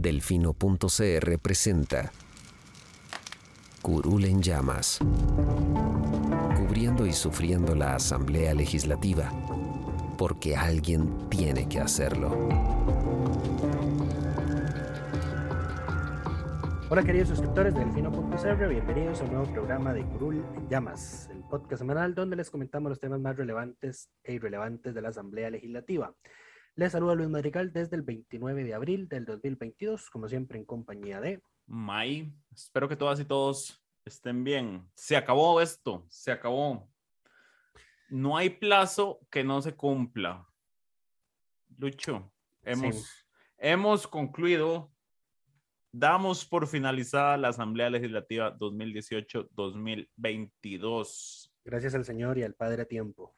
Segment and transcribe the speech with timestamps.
[0.00, 2.10] Delfino.cr presenta
[3.82, 4.98] Curul en llamas.
[6.56, 9.30] Cubriendo y sufriendo la Asamblea Legislativa.
[10.16, 12.30] Porque alguien tiene que hacerlo.
[16.88, 21.42] Hola queridos suscriptores de Delfino.cr, bienvenidos a un nuevo programa de Curul en Llamas, el
[21.44, 26.14] podcast semanal donde les comentamos los temas más relevantes e irrelevantes de la Asamblea Legislativa.
[26.76, 31.20] Les saluda Luis Madrigal desde el 29 de abril del 2022, como siempre en compañía
[31.20, 31.42] de...
[31.66, 34.88] May, espero que todas y todos estén bien.
[34.94, 36.88] Se acabó esto, se acabó.
[38.08, 40.46] No hay plazo que no se cumpla.
[41.76, 42.32] Lucho,
[42.62, 43.04] hemos, Sí.
[43.58, 44.92] hemos concluido,
[45.92, 51.52] damos por finalizada la Asamblea Legislativa 2018-2022.
[51.64, 53.36] Gracias al Señor y al Padre a tiempo,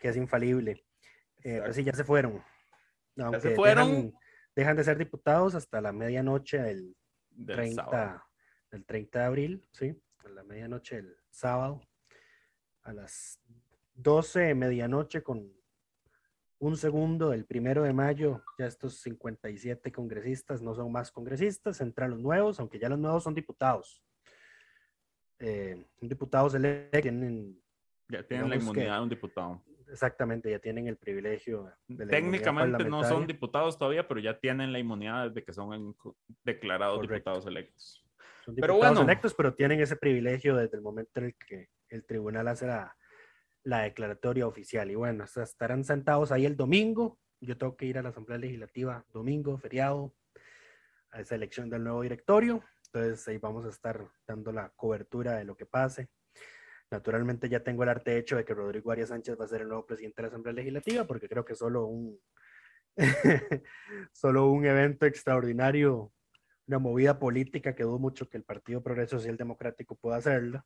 [0.00, 0.84] que es infalible.
[1.46, 2.42] Eh, pero sí, ya se fueron.
[3.16, 3.88] Aunque se fueron.
[3.88, 4.12] Dejan,
[4.56, 6.96] dejan de ser diputados hasta la medianoche del
[7.36, 8.22] del 30, sábado.
[8.70, 10.02] del 30 de abril, ¿sí?
[10.24, 11.80] A la medianoche del sábado,
[12.82, 13.38] a las
[13.94, 15.52] 12 de medianoche con
[16.58, 22.10] un segundo del primero de mayo, ya estos 57 congresistas no son más congresistas, entran
[22.10, 24.02] los nuevos, aunque ya los nuevos son diputados.
[25.38, 27.62] Eh, son diputados electos tienen,
[28.08, 29.62] Ya tienen la inmunidad de un diputado.
[29.90, 31.72] Exactamente, ya tienen el privilegio.
[31.88, 35.96] de Técnicamente no son diputados todavía, pero ya tienen la inmunidad desde que son
[36.44, 37.14] declarados Correcto.
[37.14, 38.04] diputados electos.
[38.44, 39.10] Son Pero diputados bueno.
[39.10, 42.96] electos, pero tienen ese privilegio desde el momento en el que el tribunal hace la,
[43.64, 44.90] la declaratoria oficial.
[44.90, 47.18] Y bueno, o sea, estarán sentados ahí el domingo.
[47.40, 50.14] Yo tengo que ir a la Asamblea Legislativa domingo, feriado,
[51.10, 52.62] a esa elección del nuevo directorio.
[52.86, 56.08] Entonces ahí vamos a estar dando la cobertura de lo que pase.
[56.90, 59.68] Naturalmente ya tengo el arte hecho de que Rodrigo Arias Sánchez va a ser el
[59.68, 62.18] nuevo presidente de la Asamblea Legislativa, porque creo que solo un,
[64.12, 66.12] solo un evento extraordinario
[66.66, 70.64] una movida política que dudo mucho que el Partido Progreso Social Democrático pueda hacerla,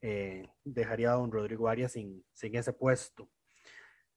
[0.00, 3.28] eh, dejaría a don Rodrigo Arias sin, sin ese puesto.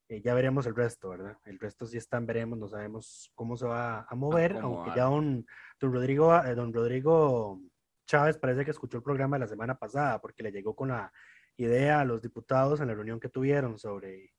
[0.09, 1.37] Eh, ya veremos el resto, ¿verdad?
[1.43, 5.45] El resto sí están, veremos, no sabemos cómo se va a mover, aunque ya don,
[5.79, 7.59] don, Rodrigo, eh, don Rodrigo
[8.07, 11.11] Chávez parece que escuchó el programa de la semana pasada, porque le llegó con la
[11.57, 14.33] idea a los diputados en la reunión que tuvieron sobre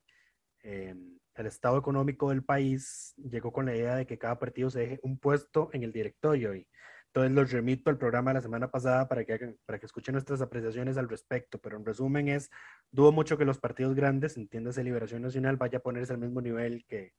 [0.63, 0.95] eh,
[1.35, 4.99] el estado económico del país, llegó con la idea de que cada partido se deje
[5.03, 6.53] un puesto en el directorio.
[6.55, 6.67] Y
[7.07, 10.41] entonces los remito al programa de la semana pasada para que, para que escuchen nuestras
[10.41, 11.59] apreciaciones al respecto.
[11.59, 12.49] Pero en resumen es,
[12.91, 16.85] dudo mucho que los partidos grandes, entiéndase Liberación Nacional, vaya a ponerse al mismo nivel
[16.87, 17.13] que,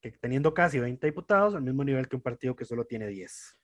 [0.00, 3.58] que teniendo casi 20 diputados, al mismo nivel que un partido que solo tiene 10.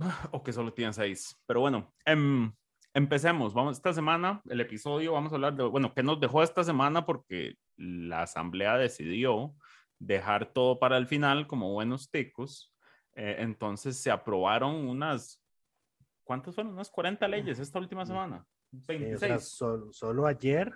[0.32, 1.36] o que solo tienen seis.
[1.46, 2.52] Pero bueno, em,
[2.94, 3.54] empecemos.
[3.54, 7.04] Vamos, esta semana, el episodio, vamos a hablar de, bueno, ¿qué nos dejó esta semana?
[7.06, 9.54] Porque la asamblea decidió
[9.98, 12.72] dejar todo para el final como buenos ticos.
[13.14, 15.42] Eh, entonces se aprobaron unas,
[16.22, 16.72] ¿cuántas fueron?
[16.72, 18.46] Unas 40 leyes esta última semana.
[18.72, 19.14] Eh, 26.
[19.16, 20.72] o sea, sol- solo ayer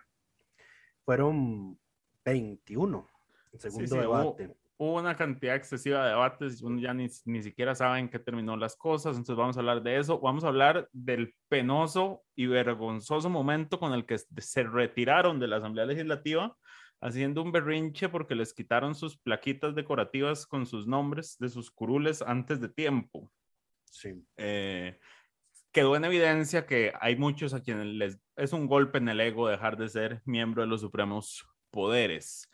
[1.04, 1.78] fueron
[2.24, 3.08] 21,
[3.52, 4.46] el segundo sí, hubo- debate.
[4.46, 8.56] hubo una cantidad excesiva de debates, uno ya ni, ni siquiera sabe en qué terminó
[8.56, 13.30] las cosas, entonces vamos a hablar de eso, vamos a hablar del penoso y vergonzoso
[13.30, 16.56] momento con el que se retiraron de la Asamblea Legislativa
[17.02, 22.22] haciendo un berrinche porque les quitaron sus plaquitas decorativas con sus nombres de sus curules
[22.22, 23.30] antes de tiempo.
[23.84, 24.24] Sí.
[24.36, 24.98] Eh,
[25.72, 29.48] quedó en evidencia que hay muchos a quienes les es un golpe en el ego
[29.48, 32.48] dejar de ser miembro de los supremos poderes.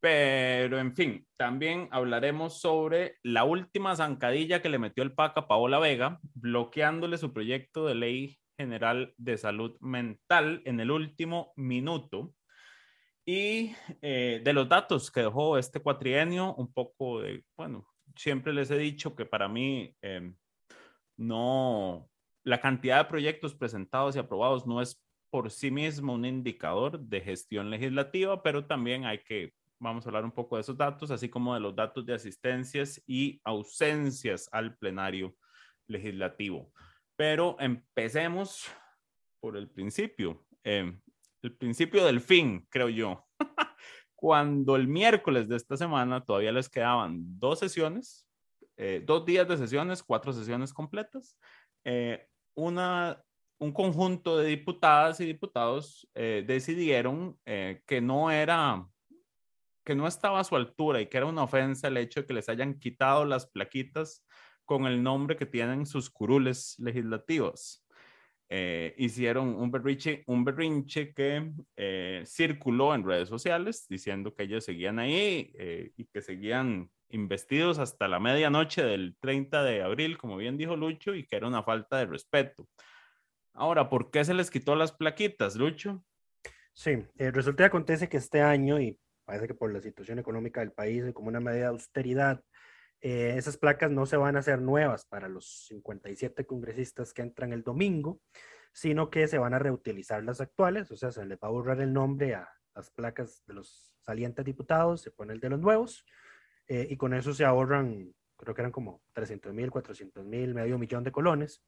[0.00, 5.48] Pero, en fin, también hablaremos sobre la última zancadilla que le metió el PAC a
[5.48, 12.34] Paola Vega, bloqueándole su proyecto de ley general de salud mental en el último minuto.
[13.26, 17.86] Y eh, de los datos que dejó este cuatrienio, un poco de, bueno,
[18.16, 20.32] siempre les he dicho que para mí eh,
[21.16, 22.08] no,
[22.42, 27.20] la cantidad de proyectos presentados y aprobados no es por sí mismo un indicador de
[27.20, 31.28] gestión legislativa, pero también hay que, vamos a hablar un poco de esos datos, así
[31.28, 35.34] como de los datos de asistencias y ausencias al plenario
[35.88, 36.72] legislativo.
[37.16, 38.70] Pero empecemos
[39.40, 40.96] por el principio, eh,
[41.42, 43.26] el principio del fin, creo yo.
[44.20, 48.28] cuando el miércoles de esta semana todavía les quedaban dos sesiones,
[48.76, 51.38] eh, dos días de sesiones, cuatro sesiones completas,
[51.84, 53.22] eh, una,
[53.58, 58.86] un conjunto de diputadas y diputados eh, decidieron que no era
[59.84, 62.34] que no estaba a su altura y que era una ofensa el hecho de que
[62.34, 64.24] les hayan quitado las plaquitas
[64.64, 67.84] con el nombre que tienen sus curules legislativos.
[68.52, 74.64] Eh, hicieron un berrinche, un berrinche que eh, circuló en redes sociales diciendo que ellos
[74.64, 80.36] seguían ahí eh, y que seguían investidos hasta la medianoche del 30 de abril, como
[80.36, 82.68] bien dijo Lucho, y que era una falta de respeto.
[83.52, 86.04] Ahora, ¿por qué se les quitó las plaquitas, Lucho?
[86.72, 88.98] Sí, resulta que acontece que este año, y
[89.30, 92.42] parece que por la situación económica del país y como una medida de austeridad,
[93.00, 97.52] eh, esas placas no se van a hacer nuevas para los 57 congresistas que entran
[97.52, 98.20] el domingo,
[98.72, 101.80] sino que se van a reutilizar las actuales, o sea, se les va a borrar
[101.80, 106.04] el nombre a las placas de los salientes diputados, se pone el de los nuevos,
[106.66, 110.76] eh, y con eso se ahorran, creo que eran como 300 mil, 400 mil, medio
[110.76, 111.62] millón de colones,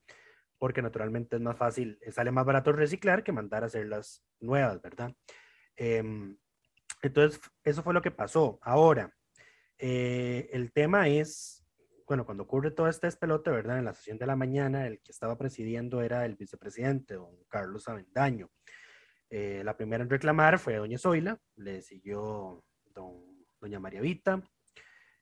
[0.59, 4.25] porque naturalmente es más fácil, eh, sale más barato reciclar que mandar a hacer las
[4.41, 5.15] nuevas, ¿verdad?
[5.77, 6.37] Em,
[7.03, 8.59] entonces, eso fue lo que pasó.
[8.63, 9.13] Ahora,
[9.79, 11.67] eh, el tema es,
[12.07, 13.79] bueno, cuando ocurre todo este despelote, ¿verdad?
[13.79, 17.89] En la sesión de la mañana, el que estaba presidiendo era el vicepresidente, don Carlos
[17.89, 18.49] Avendaño.
[19.29, 22.63] Eh, la primera en reclamar fue doña Zoila, le siguió
[22.95, 24.43] don, doña María Vita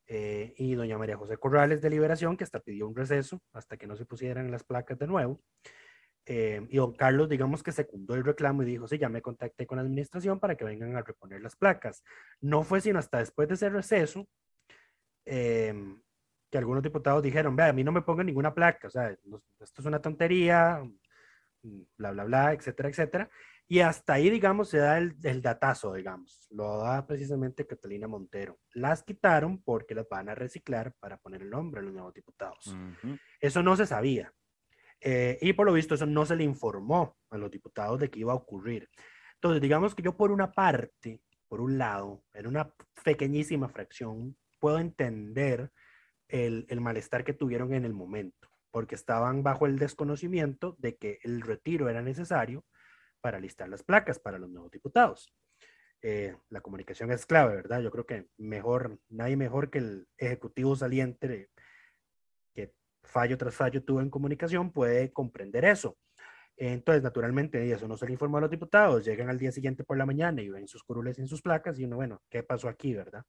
[0.07, 3.87] eh, y doña María José Corrales de Liberación, que hasta pidió un receso hasta que
[3.87, 5.41] no se pusieran las placas de nuevo.
[6.27, 9.77] Y don Carlos, digamos que secundó el reclamo y dijo, sí, ya me contacté con
[9.77, 12.05] la administración para que vengan a reponer las placas.
[12.41, 14.29] No fue sino hasta después de ese receso
[15.25, 16.01] Em,
[16.51, 19.11] que algunos diputados dijeron, vea, a mí no me pongan ninguna placa, o sea,
[19.61, 20.83] esto es una tontería,
[21.63, 23.31] mm, bla, bla, bla, etcétera, etcétera.
[23.69, 28.59] Y hasta ahí, digamos, se da el, el, datazo, digamos, lo da precisamente Catalina Montero.
[28.75, 32.75] Las quitaron porque las van a reciclar para poner el nombre a los nuevos diputados.
[33.39, 34.33] Eso no se sabía.
[35.01, 38.21] Eh, y por lo visto, eso no se le informó a los diputados de que
[38.21, 38.89] iba a ocurrir.
[39.35, 42.73] Entonces, digamos que yo por una parte, por un lado, en una
[43.05, 45.71] pequeñísima fracción, puedo entender
[46.29, 51.41] el, malestar que tuvieron en el momento, porque estaban bajo el desconocimiento de que el
[51.41, 52.65] retiro era necesario
[53.21, 55.33] para listar las placas para los nuevos diputados.
[56.03, 57.83] Eh, la comunicación es clave, ¿verdad?
[57.83, 61.51] Yo creo que mejor, nadie mejor que el ejecutivo saliente
[63.03, 65.97] fallo tras fallo tuvo en comunicación puede comprender eso.
[66.57, 69.97] Entonces, naturalmente, eso no se le informó a los diputados, llegan al día siguiente por
[69.97, 72.95] la mañana y ven sus curules en sus placas y uno, bueno, ¿qué pasó aquí,
[72.95, 73.25] verdad?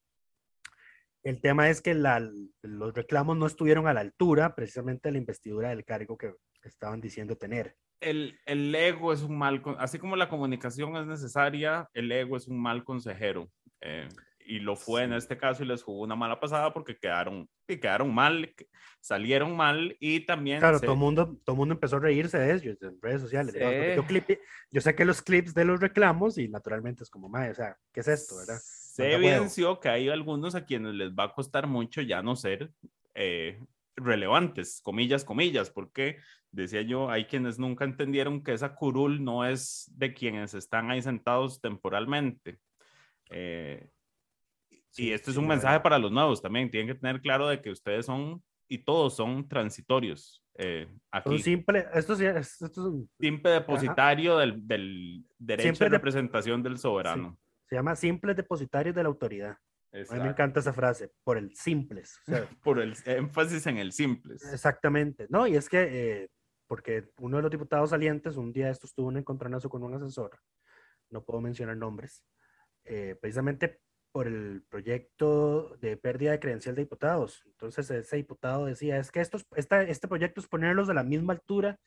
[1.24, 5.70] El tema es que los reclamos no estuvieron a la altura precisamente de la investidura
[5.70, 6.34] del cargo que
[6.64, 7.78] estaban diciendo tener.
[8.02, 12.48] El, el, ego es un mal, así como la comunicación es necesaria, el ego es
[12.48, 13.52] un mal consejero.
[13.80, 14.10] Eh,
[14.46, 18.14] y lo fue en este caso y les jugó una mala pasada porque quedaron, quedaron
[18.14, 18.54] mal,
[19.00, 20.60] salieron mal y también...
[20.60, 23.56] Claro, todo el mundo, todo mundo empezó a reírse de ellos en redes sociales.
[23.96, 24.40] Yo, clip,
[24.72, 28.02] yo saqué los clips de los reclamos y naturalmente es como, madre, o sea, ¿qué
[28.02, 28.60] es esto, verdad?
[28.62, 32.72] Se evidenció que hay algunos a quienes les va a costar mucho ya no ser
[33.16, 33.60] eh,
[33.96, 36.18] relevantes, comillas, comillas, porque
[36.52, 41.02] decía yo, hay quienes nunca entendieron que esa curul no es de quienes están ahí
[41.02, 42.60] sentados temporalmente.
[43.30, 43.90] Eh,
[44.98, 46.70] y esto es un mensaje para los nuevos también.
[46.70, 50.44] Tienen que tener claro de que ustedes son y todos son transitorios.
[50.56, 51.40] Eh, aquí.
[51.40, 57.38] simple, esto, esto es un simple depositario del, del, derecho de representación del soberano.
[57.70, 59.58] Se llama simples depositarios de la autoridad.
[59.94, 62.18] A mí me encanta esa frase, por el simples.
[62.64, 64.42] por el énfasis en el simples.
[64.54, 65.28] Exactamente.
[65.30, 65.82] No, y es que,
[66.24, 66.30] eh,
[66.68, 69.94] porque uno de los diputados salientes un día esto estuvo en un encontronazo con un
[69.94, 70.40] asesor,
[71.10, 72.24] no puedo mencionar nombres,
[72.86, 73.82] eh, precisamente
[74.12, 77.44] por el proyecto de pérdida de credencial de diputados.
[77.46, 81.34] Entonces ese diputado decía, es que estos, esta, este proyecto es ponerlos a la misma
[81.34, 81.80] altura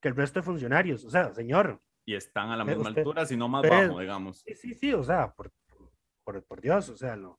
[0.00, 1.04] que el resto de funcionarios.
[1.04, 4.40] O sea, señor, y están a la misma altura, si no más bajo, digamos.
[4.46, 5.52] Sí, sí, sí, o sea, por,
[6.24, 7.38] por, por Dios, o sea, lo,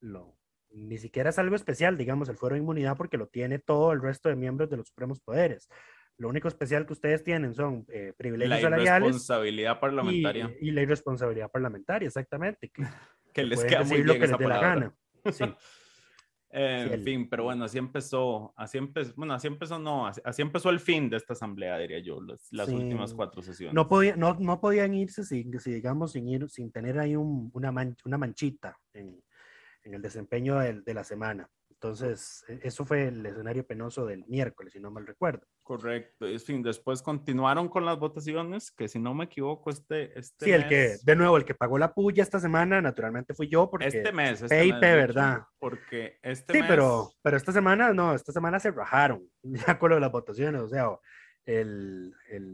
[0.00, 0.36] lo,
[0.72, 4.02] ni siquiera es algo especial, digamos, el fuero de inmunidad porque lo tiene todo el
[4.02, 5.68] resto de miembros de los supremos poderes.
[6.18, 9.00] Lo único especial que ustedes tienen son eh, privilegios salariales.
[9.00, 10.54] La irresponsabilidad parlamentaria.
[10.60, 12.68] Y, la irresponsabilidad parlamentaria, exactamente.
[12.68, 12.82] Que,
[13.32, 14.94] que les queda muy bien lo que les dé la gana.
[15.32, 15.44] Sí.
[16.52, 20.80] en fin, pero bueno, así empezó, así empezó, bueno, así empezó, no, así, empezó el
[20.80, 22.18] fin de esta asamblea, diría yo,
[22.50, 23.74] las, últimas cuatro sesiones.
[23.74, 27.50] No, podía, no, no podían irse, si, si, digamos, sin, ir, sin tener ahí un,
[27.52, 27.72] una,
[28.04, 29.22] una manchita en,
[29.84, 31.48] en, el desempeño de, de, la semana.
[31.82, 35.46] Entonces, e- eso fue el escenario penoso del miércoles, si no mal recuerdo.
[35.62, 36.26] Correcto.
[36.26, 40.52] En fin, después continuaron con las votaciones, que si no me equivoco, este, este Sí,
[40.52, 43.86] el que, de nuevo, el que pagó la puya esta semana, naturalmente fui yo, porque
[43.86, 44.42] Este mes.
[44.42, 45.38] Este PIP, mes, ¿verdad?
[45.58, 46.68] Porque este Sí, mes.
[46.68, 50.60] pero, pero esta semana, no, esta semana se rajaron, ya con lo de las votaciones,
[50.60, 50.86] o sea,
[51.46, 52.44] el, el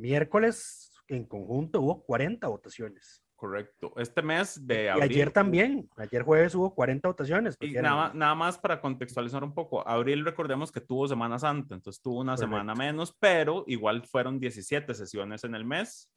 [0.00, 3.22] miércoles en conjunto hubo 40 votaciones.
[3.40, 3.94] Correcto.
[3.96, 5.02] Este mes de Y abril.
[5.10, 7.56] ayer también, ayer jueves hubo 40 votaciones.
[7.58, 12.02] Y nada, nada más para contextualizar un poco, abril recordemos que tuvo Semana Santa, entonces
[12.02, 16.12] tuvo una semana menos, pero igual fueron 17 sesiones en el mes.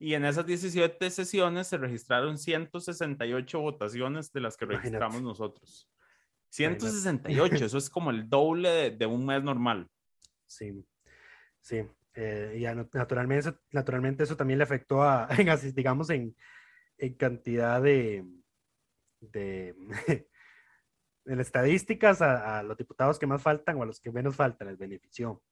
[0.00, 4.88] Y en esas 17 sesiones se registraron 168 votaciones de las que Imagínate.
[4.88, 5.88] registramos nosotros.
[6.58, 6.80] Imagínate.
[6.80, 9.88] 168, eso es como el doble de, de un mes normal.
[10.46, 10.84] Sí,
[11.60, 11.82] sí.
[12.14, 16.34] eh, y naturalmente, eso- naturalmente eso también le afectó a, en, digamos, en,
[16.98, 18.24] en cantidad de,
[19.20, 19.74] de,
[21.24, 24.78] estadísticas a, a los diputados que más faltan o a los que menos faltan, les
[24.78, 25.42] benefició.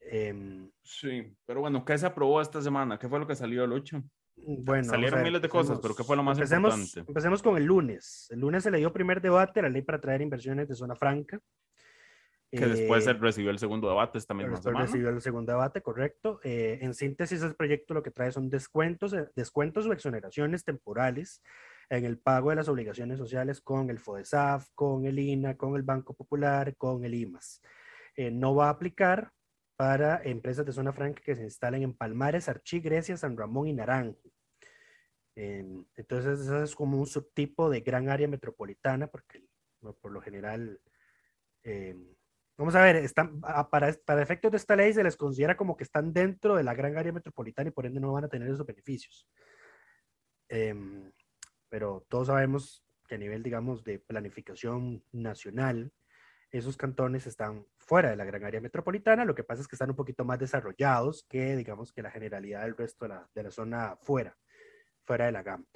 [0.00, 2.98] Em, Sí, pero bueno, ¿qué se aprobó esta semana?
[2.98, 4.02] ¿Qué fue lo que salió, Lucho?
[4.36, 7.10] bueno, vamos Salieron a ver, miles de cosas, pero ¿qué fue lo más empecemos, importante?
[7.10, 8.28] Empecemos con el lunes.
[8.30, 10.94] El lunes se le dio primer debate a la ley para traer inversiones de zona
[10.94, 11.40] franca.
[12.56, 14.86] Que después Eh, se recibió el segundo debate esta misma después semana.
[14.86, 16.40] recibió el segundo debate, correcto.
[16.44, 21.42] Eh, en síntesis, el proyecto lo que trae son descuentos, eh, descuentos o exoneraciones temporales
[21.88, 25.82] en el pago de las obligaciones sociales con el FODESAF, con el INA, con el
[25.82, 27.60] Banco Popular, con el IMAS.
[28.16, 29.30] Eh, no va a aplicar
[29.76, 33.74] para empresas de zona franca que se instalen en Palmares, Archí, Grecia, San Ramón y
[33.74, 34.30] Naranjo.
[35.34, 39.44] Entonces, eso es como un subtipo de gran área metropolitana, porque
[40.00, 40.80] por lo general
[41.62, 42.15] em,
[42.58, 45.84] Vamos a ver, están, para, para efectos de esta ley se les considera como que
[45.84, 48.64] están dentro de la gran área metropolitana y por ende no van a tener esos
[48.64, 49.28] beneficios.
[50.48, 51.12] Em,
[51.68, 55.92] pero todos sabemos que a nivel, digamos, de planificación nacional,
[56.50, 59.26] esos cantones están fuera de la gran área metropolitana.
[59.26, 62.62] Lo que pasa es que están un poquito más desarrollados que, digamos, que la generalidad
[62.62, 64.36] del resto de la, de la zona fuera,
[65.04, 65.66] fuera de la GAM.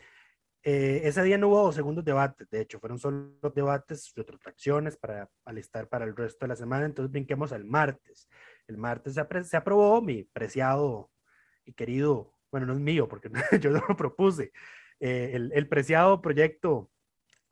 [0.62, 5.88] Eh, ese día no hubo segundos debates, de hecho, fueron solo debates, retrotracciones para alistar
[5.88, 8.28] para el resto de la semana, entonces brinquemos al martes.
[8.66, 11.10] El martes se, apre- se aprobó mi preciado
[11.64, 14.52] y querido, bueno, no es mío porque yo no lo propuse,
[15.00, 16.90] eh, el, el preciado proyecto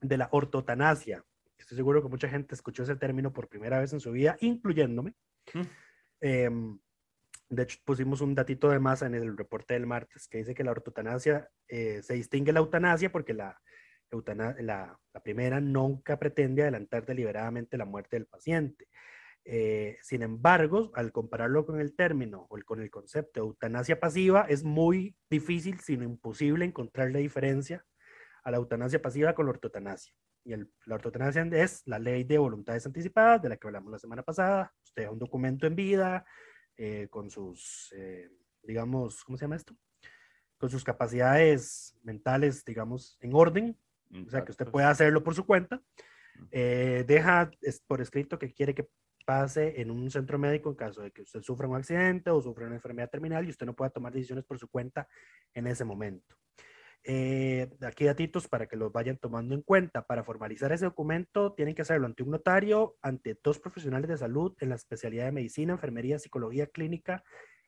[0.00, 1.24] de la ortotanasia.
[1.56, 5.14] Estoy seguro que mucha gente escuchó ese término por primera vez en su vida, incluyéndome.
[5.54, 5.62] Mm.
[6.20, 6.78] Em,
[7.50, 10.64] de hecho, pusimos un datito de más en el reporte del martes que dice que
[10.64, 13.58] la ortotanasia eh, se distingue la eutanasia porque la,
[14.10, 18.86] la, la primera nunca pretende adelantar deliberadamente la muerte del paciente.
[19.44, 23.98] Eh, sin embargo, al compararlo con el término o el- con el concepto de eutanasia
[23.98, 27.84] pasiva, es muy difícil, sino imposible, encontrar la diferencia
[28.44, 30.12] a la eutanasia pasiva con la ortotanasia.
[30.44, 33.98] Y el- la ortotanasia es la ley de voluntades anticipadas de la que hablamos la
[33.98, 34.72] semana pasada.
[34.84, 36.26] Usted deja un documento en vida
[36.78, 38.30] eh, con sus, eh,
[38.62, 39.76] digamos, ¿cómo se llama esto?
[40.56, 43.76] Con sus capacidades mentales, digamos, en orden,
[44.10, 44.72] o sea, que usted Exacto.
[44.72, 45.82] pueda hacerlo por su cuenta.
[46.52, 47.50] Eh, deja
[47.88, 48.88] por escrito que quiere que
[49.26, 52.66] pase en un centro médico en caso de que usted sufra un accidente o sufra
[52.66, 55.08] una enfermedad terminal y usted no pueda tomar decisiones por su cuenta
[55.52, 56.36] en ese momento.
[57.04, 60.02] Eh, aquí datitos para que los vayan tomando en cuenta.
[60.02, 64.54] Para formalizar ese documento tienen que hacerlo ante un notario, ante dos profesionales de salud
[64.60, 67.22] en la especialidad de medicina, enfermería, psicología clínica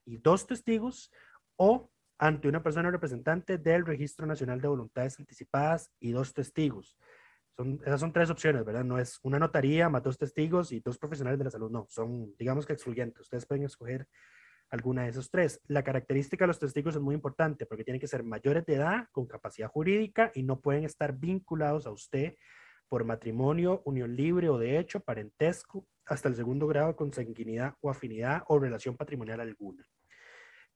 [0.04, 1.10] y dos testigos
[1.56, 6.98] o ante una persona representante del Registro Nacional de Voluntades Anticipadas y dos testigos.
[7.56, 8.84] Son, esas son tres opciones, ¿verdad?
[8.84, 12.34] No es una notaría más dos testigos y dos profesionales de la salud, no, son
[12.36, 13.22] digamos que excluyentes.
[13.22, 14.06] Ustedes pueden escoger
[14.70, 15.60] alguna de esos tres.
[15.66, 19.08] La característica de los testigos es muy importante porque tienen que ser mayores de edad,
[19.12, 22.36] con capacidad jurídica y no pueden estar vinculados a usted
[22.88, 28.42] por matrimonio, unión libre o de hecho, parentesco, hasta el segundo grado consanguinidad o afinidad
[28.48, 29.84] o relación patrimonial alguna.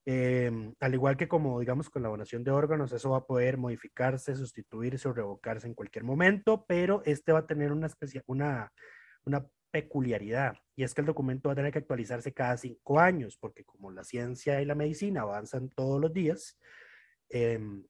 [0.07, 3.57] Eh, al igual que como digamos con la donación de órganos, eso va a poder
[3.57, 8.71] modificarse, sustituirse o revocarse en cualquier momento, pero este va a tener una, especia- una,
[9.25, 13.37] una peculiaridad y es que el documento va a tener que actualizarse cada cinco años,
[13.37, 16.59] porque como la ciencia y la medicina avanzan todos los días,
[17.29, 17.85] em,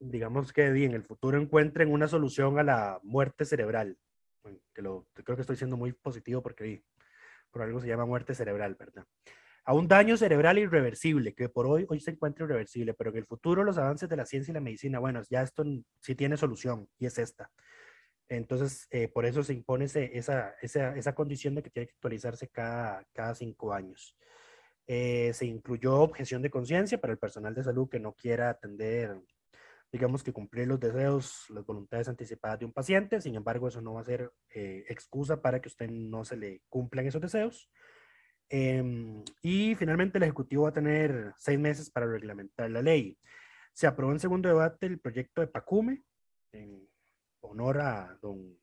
[0.00, 3.96] digamos que en el futuro encuentren una solución a la muerte cerebral.
[4.74, 6.82] Que lo, creo que estoy siendo muy positivo porque
[7.50, 9.04] por algo se llama muerte cerebral, ¿verdad?
[9.64, 13.26] A un daño cerebral irreversible, que por hoy, hoy se encuentra irreversible, pero en el
[13.26, 15.62] futuro los avances de la ciencia y la medicina, bueno, ya esto
[16.00, 17.50] sí tiene solución y es esta.
[18.30, 21.94] Entonces, eh, por eso se impone ese- esa, esa, esa condición de que tiene que
[21.94, 24.16] actualizarse cada, cada cinco años.
[24.86, 29.16] Eh, se incluyó objeción de conciencia para el personal de salud que no quiera atender
[29.92, 33.20] digamos que cumplir los deseos, las voluntades anticipadas de un paciente.
[33.20, 36.62] Sin embargo, eso no va a ser eh, excusa para que usted no se le
[36.68, 37.68] cumplan esos deseos.
[38.48, 43.18] Em, y finalmente el Ejecutivo va a tener seis meses para reglamentar la ley.
[43.72, 46.02] Se aprobó en segundo debate el proyecto de PACUME,
[46.52, 46.88] en
[47.40, 48.58] honor a don,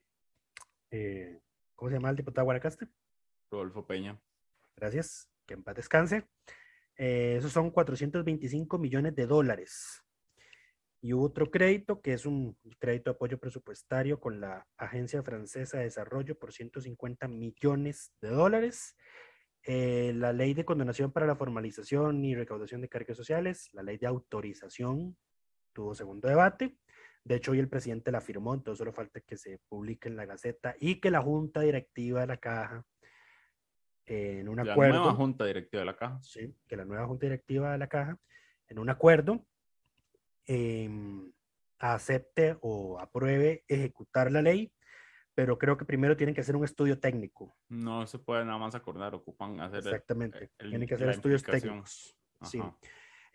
[0.91, 1.39] eh,
[1.75, 2.88] ¿cómo se llama el diputado Guanacaste?
[3.50, 4.19] Rodolfo Peña.
[4.75, 6.27] Gracias, que en paz descanse.
[6.98, 10.03] Eh, esos son 425 millones de dólares.
[11.00, 15.77] Y hubo otro crédito, que es un crédito de apoyo presupuestario con la Agencia Francesa
[15.77, 18.96] de Desarrollo por 150 millones de dólares.
[19.63, 23.98] Eh, la ley de condonación para la formalización y recaudación de cargas sociales, la ley
[23.98, 25.17] de autorización,
[25.74, 26.77] tuvo segundo debate.
[27.27, 30.25] De hecho, hoy el presidente la firmó, entonces solo falta que se publique en la
[30.25, 32.86] Gaceta y que la Junta Directiva de la Caja,
[34.05, 36.22] eh, en un La acuerdo, nueva junta directiva de la caja.
[36.22, 38.17] sí, que la nueva Junta Directiva de la Caja,
[38.69, 39.46] en un acuerdo,
[40.46, 41.29] em,
[41.79, 44.72] acepte o apruebe ejecutar la ley,
[45.36, 47.57] pero creo que primero tienen que hacer un estudio técnico.
[47.67, 50.50] No se puede nada más acordar, ocupan hacer el- Exactamente.
[50.60, 52.15] el- Tienen que hacer la estudios técnicos.
[52.43, 52.62] Sí.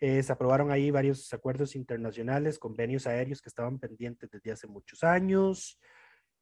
[0.05, 5.01] Eh, se aprobaron ahí varios acuerdos internacionales, convenios aéreos que estaban pendientes desde hace muchos
[5.01, 5.79] años.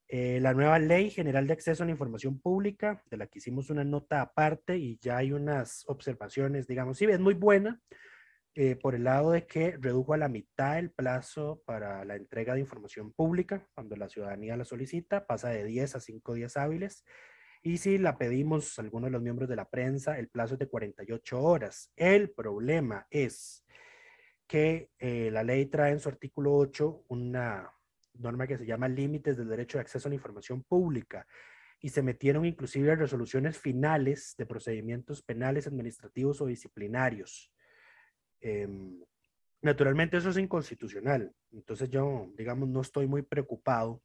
[0.07, 3.69] Eh, la nueva Ley General de Acceso a la Información Pública, de la que hicimos
[3.69, 7.79] una nota aparte y ya hay unas observaciones, digamos, sí, es muy buena
[8.55, 12.55] eh, por el lado de que redujo a la mitad el plazo para la entrega
[12.55, 17.05] de información pública cuando la ciudadanía la solicita, pasa de 10 a 5 días hábiles.
[17.63, 20.59] Y si la pedimos a alguno de los miembros de la prensa, el plazo es
[20.59, 21.91] de 48 horas.
[21.95, 23.63] El problema es
[24.47, 27.71] que eh, la ley trae en su artículo 8 una
[28.15, 31.27] norma que se llama límites del derecho de acceso a la información pública
[31.79, 37.51] y se metieron inclusive resoluciones finales de procedimientos penales, administrativos o disciplinarios.
[38.39, 39.03] Em,
[39.61, 41.33] naturalmente eso es inconstitucional.
[41.51, 44.01] Entonces yo, digamos, no estoy muy preocupado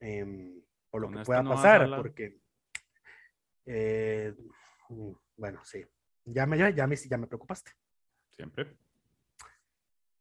[0.00, 0.60] em,
[0.92, 2.38] por lo Con que pueda no pasar, porque,
[3.64, 4.34] eh,
[4.90, 5.82] mm, bueno, sí,
[6.26, 7.72] ya me, ya, ya me, ya me preocupaste.
[8.30, 8.76] Siempre.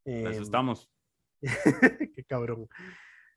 [0.06, 0.90] Eso Em, estamos.
[2.16, 2.70] Qué cabrón.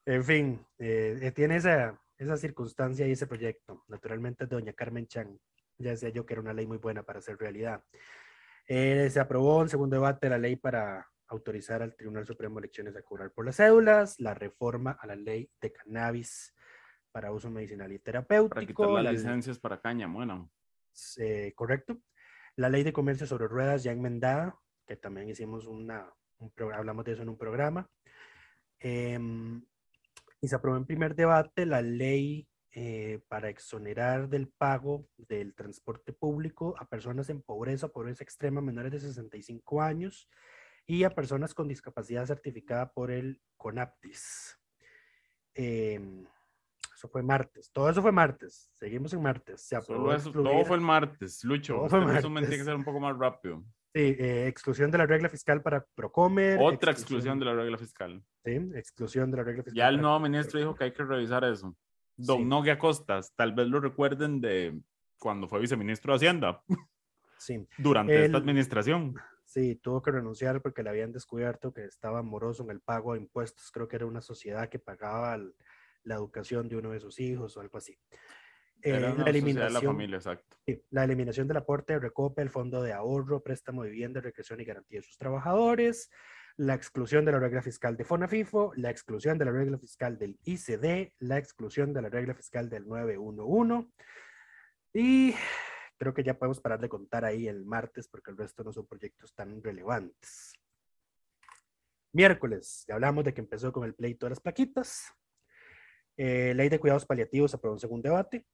[0.06, 3.84] En fin, eh, eh, tiene esa, esa circunstancia y ese proyecto.
[3.88, 5.38] Naturalmente, doña Carmen Chan.
[5.78, 7.82] Ya decía yo que era una ley muy buena para ser realidad.
[8.68, 12.96] Eh, se aprobó en segundo debate la ley para autorizar al Tribunal Supremo de Elecciones
[12.96, 16.53] a cobrar por las cédulas, la reforma a la ley de cannabis
[17.14, 20.50] para uso medicinal y Para quitar terapéutico, las la- licencias para caña, bueno.
[21.18, 22.00] eh, correcto.
[22.56, 27.04] La ley de comercio sobre ruedas ya enmendada, que también hicimos una, un programa, hablamos
[27.04, 27.88] de eso en un programa.
[28.80, 29.64] Em,
[30.40, 36.12] y se aprobó en primer debate la ley eh, para exonerar del pago del transporte
[36.12, 40.28] público a personas en pobreza, pobreza extrema, menores de 65 años
[40.84, 44.58] y a personas con discapacidad certificada por el CONAPTIS.
[45.54, 46.26] Em,
[46.94, 49.62] eso fue martes, todo eso fue martes, seguimos en martes.
[49.62, 51.74] Se aprobó Solo eso, todo fue el martes, Lucho.
[51.74, 53.62] Todo Todo fue resumen tiene que ser un poco más rápido.
[53.92, 56.58] Sí, eh, exclusión de la regla fiscal para Procomer.
[56.60, 58.22] Otra exclusión de la regla fiscal.
[58.44, 59.76] Sí, exclusión de la regla fiscal.
[59.78, 60.30] Ya el nuevo Procomer.
[60.30, 61.76] ministro dijo que hay que revisar eso.
[62.16, 62.44] Don Sí.
[62.44, 64.80] Nogue Acostas, tal vez lo recuerden de
[65.18, 66.62] cuando fue viceministro de Hacienda
[67.38, 69.14] Sí, durante El- esta administración.
[69.44, 73.20] sí, tuvo que renunciar porque le habían descubierto que estaba moroso en el pago de
[73.20, 73.70] impuestos.
[73.72, 75.54] Creo que era una sociedad que pagaba el-
[76.04, 77.98] la educación de uno de sus hijos o algo así.
[78.82, 80.56] Eh, la sociedad de la eliminación, familia, exacto.
[80.90, 84.64] la eliminación del aporte de Recope, el Fondo de Ahorro, Préstamo de Vivienda, Recreación y
[84.64, 86.10] Garantía de sus trabajadores,
[86.56, 90.38] la exclusión de la regla fiscal de FONAFIFO, la exclusión de la regla fiscal del
[90.44, 93.88] ICD, la exclusión de la regla fiscal del 911
[94.92, 95.34] y
[95.98, 98.86] creo que ya podemos parar de contar ahí el martes porque el resto no son
[98.86, 100.52] proyectos tan relevantes.
[102.12, 105.12] Miércoles, ya hablamos de que empezó con el pleito de las plaquitas.
[106.16, 108.46] Eh, ley de cuidados paliativos se aprobó en segundo debate.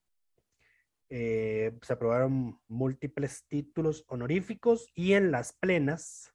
[1.09, 6.33] Eh, se aprobaron múltiples títulos honoríficos y en las plenas,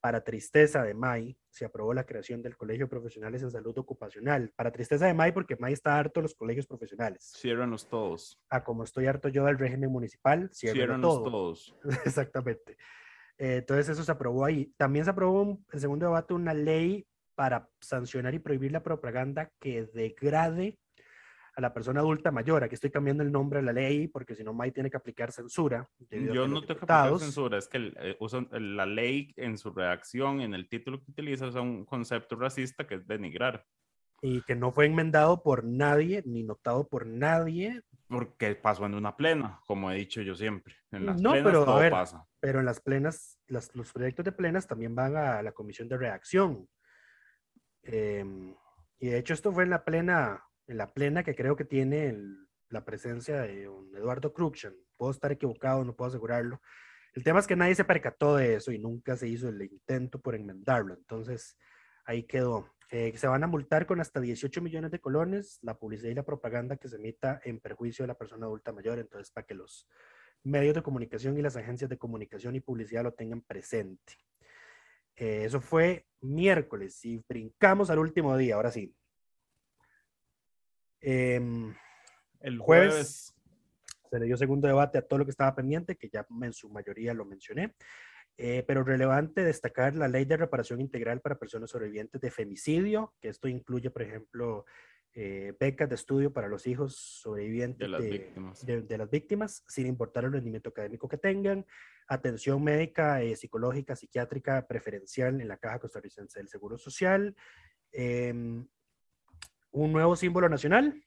[0.00, 4.52] para tristeza de May, se aprobó la creación del Colegio de Profesionales en Salud Ocupacional.
[4.56, 7.32] Para tristeza de May, porque May está harto de los colegios profesionales.
[7.36, 8.38] Ciérranos todos.
[8.50, 11.22] Ah, como estoy harto yo del régimen municipal, Ciérranos todo.
[11.30, 11.76] todos.
[12.04, 12.76] Exactamente.
[13.38, 14.72] Eh, entonces eso se aprobó ahí.
[14.76, 19.50] También se aprobó un- en segundo debate una ley para sancionar y prohibir la propaganda
[19.60, 20.78] que degrade
[21.54, 22.64] a la persona adulta mayor.
[22.64, 25.32] Aquí estoy cambiando el nombre de la ley porque si no, May tiene que aplicar
[25.32, 25.80] censura.
[25.80, 29.58] a Yo no tengo que aplicar censura, es que el- eh, usan la ley en
[29.58, 33.64] su redacción, en el título que utiliza, usa un concepto racista que es denigrar,
[34.24, 39.16] Y que no fue enmendado por nadie, ni notado por nadie, porque pasó en una
[39.16, 40.76] plena, como he dicho yo siempre.
[40.92, 42.24] En las No, plenas pero, a todo ver, pasa.
[42.40, 45.98] pero en las plenas, las- los proyectos de plenas también van a la comisión de
[45.98, 46.68] reacción.
[47.82, 48.54] Em,
[48.98, 52.08] y de hecho esto fue en la plena, en la plena que creo que tiene
[52.08, 54.74] el- la presencia de don Eduardo Cruxan.
[54.96, 56.60] Puedo estar equivocado, no puedo asegurarlo.
[57.14, 60.18] El tema es que nadie se percató de eso y nunca se hizo el intento
[60.20, 60.94] por enmendarlo.
[60.94, 61.58] Entonces,
[62.04, 62.70] ahí quedó.
[62.90, 66.24] Eh, se van a multar con hasta 18 millones de colones la publicidad y la
[66.24, 68.98] propaganda que se emita en perjuicio de la persona adulta mayor.
[68.98, 69.88] Entonces, para que los
[70.44, 74.14] medios de comunicación y las agencias de comunicación y publicidad lo tengan presente.
[75.16, 78.94] Eh, eso fue miércoles y brincamos al último día, ahora sí.
[81.00, 81.74] Em,
[82.40, 82.90] El Jueves.
[82.90, 83.34] jueves.
[84.10, 86.68] se le dio segundo debate a todo lo que estaba pendiente, que ya en su
[86.68, 87.74] mayoría lo mencioné.
[88.38, 93.28] Eh, pero relevante destacar la ley de reparación integral para personas sobrevivientes de femicidio, que
[93.28, 94.64] esto incluye, por ejemplo,
[95.14, 98.64] eh, becas de estudio para los hijos sobrevivientes De las de, víctimas.
[98.66, 101.66] de- de las víctimas, sin importar el rendimiento académico que tengan,
[102.08, 107.36] atención médica, eh, psicológica, psiquiátrica preferencial en la Caja Costarricense del Seguro Social,
[107.92, 108.66] em,
[109.70, 111.02] un nuevo símbolo nacional,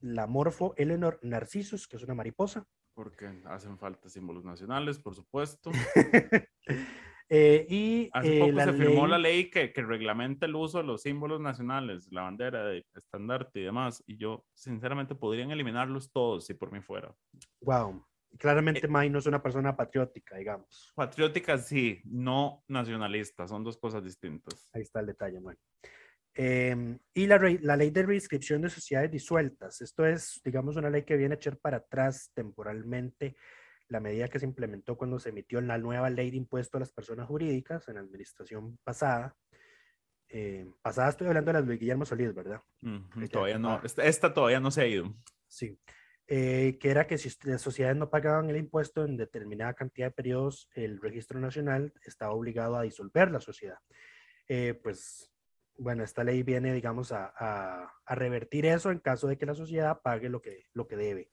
[0.00, 2.66] la Morfo Eleanor Narcissus, que es una mariposa.
[2.94, 5.70] Porque hacen falta símbolos nacionales, por supuesto.
[7.32, 10.56] Eh, y Hace eh, poco la se firmó ley- la ley que, que reglamenta el
[10.56, 14.02] uso de los símbolos nacionales, la bandera, el estandarte y demás.
[14.06, 17.14] Y yo, sinceramente, podrían eliminarlos todos si por mí fuera.
[17.60, 18.04] Wow.
[18.32, 20.92] Eh, Claramente May no es una persona patriótica, digamos.
[20.96, 24.68] Patriótica sí, no nacionalista, son dos cosas distintas.
[24.72, 25.56] Ahí está el detalle, May.
[26.34, 29.80] Eh, y la, la ley de reinscripción de sociedades disueltas.
[29.80, 33.36] Esto es, digamos, una ley que viene a echar para atrás temporalmente
[33.90, 36.92] la medida que se implementó cuando se emitió la nueva ley de impuesto a las
[36.92, 39.36] personas jurídicas en la administración pasada.
[40.28, 42.62] Eh, pasada estoy hablando de la de Luis Guillermo Solís, ¿verdad?
[42.80, 45.12] Ya, Todavía no, esta, esta todavía no se ha ido.
[45.48, 45.78] Sí.
[46.28, 50.12] Eh, que era que si las sociedades no pagaban el impuesto en determinada cantidad de
[50.14, 53.78] periodos, el registro nacional estaba obligado a disolver la sociedad.
[54.46, 55.32] Eh, pues,
[55.76, 59.54] bueno, esta ley viene, digamos, a, a- a revertir eso en caso de que la
[59.56, 61.32] sociedad pague lo que, lo que debe.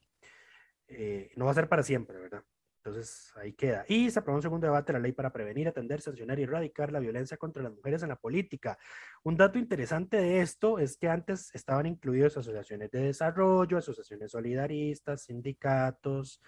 [0.88, 2.44] Eh, no va a ser para siempre, ¿verdad?
[2.78, 3.84] Entonces, ahí queda.
[3.90, 6.92] Y se aprobó un segundo debate de la ley para prevenir, atender, sancionar y erradicar
[6.92, 8.78] la violencia contra las mujeres en la política.
[9.24, 15.24] Un dato interesante de esto es que antes estaban incluidos asociaciones de desarrollo, asociaciones solidaristas,
[15.24, 16.42] sindicatos,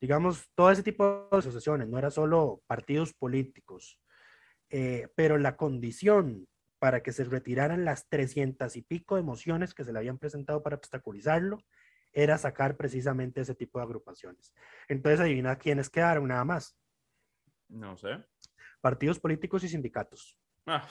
[0.00, 3.98] digamos, todo ese tipo de asociaciones, no era solo partidos políticos.
[4.70, 6.46] Eh, pero la condición
[6.78, 10.62] para que se retiraran las 300 y pico de mociones que se le habían presentado
[10.62, 11.64] para obstaculizarlo
[12.14, 14.54] era sacar precisamente ese tipo de agrupaciones.
[14.88, 16.78] Entonces, adivina quiénes quedaron nada más.
[17.68, 18.24] No sé.
[18.80, 20.38] Partidos políticos y sindicatos.
[20.66, 20.86] Ah,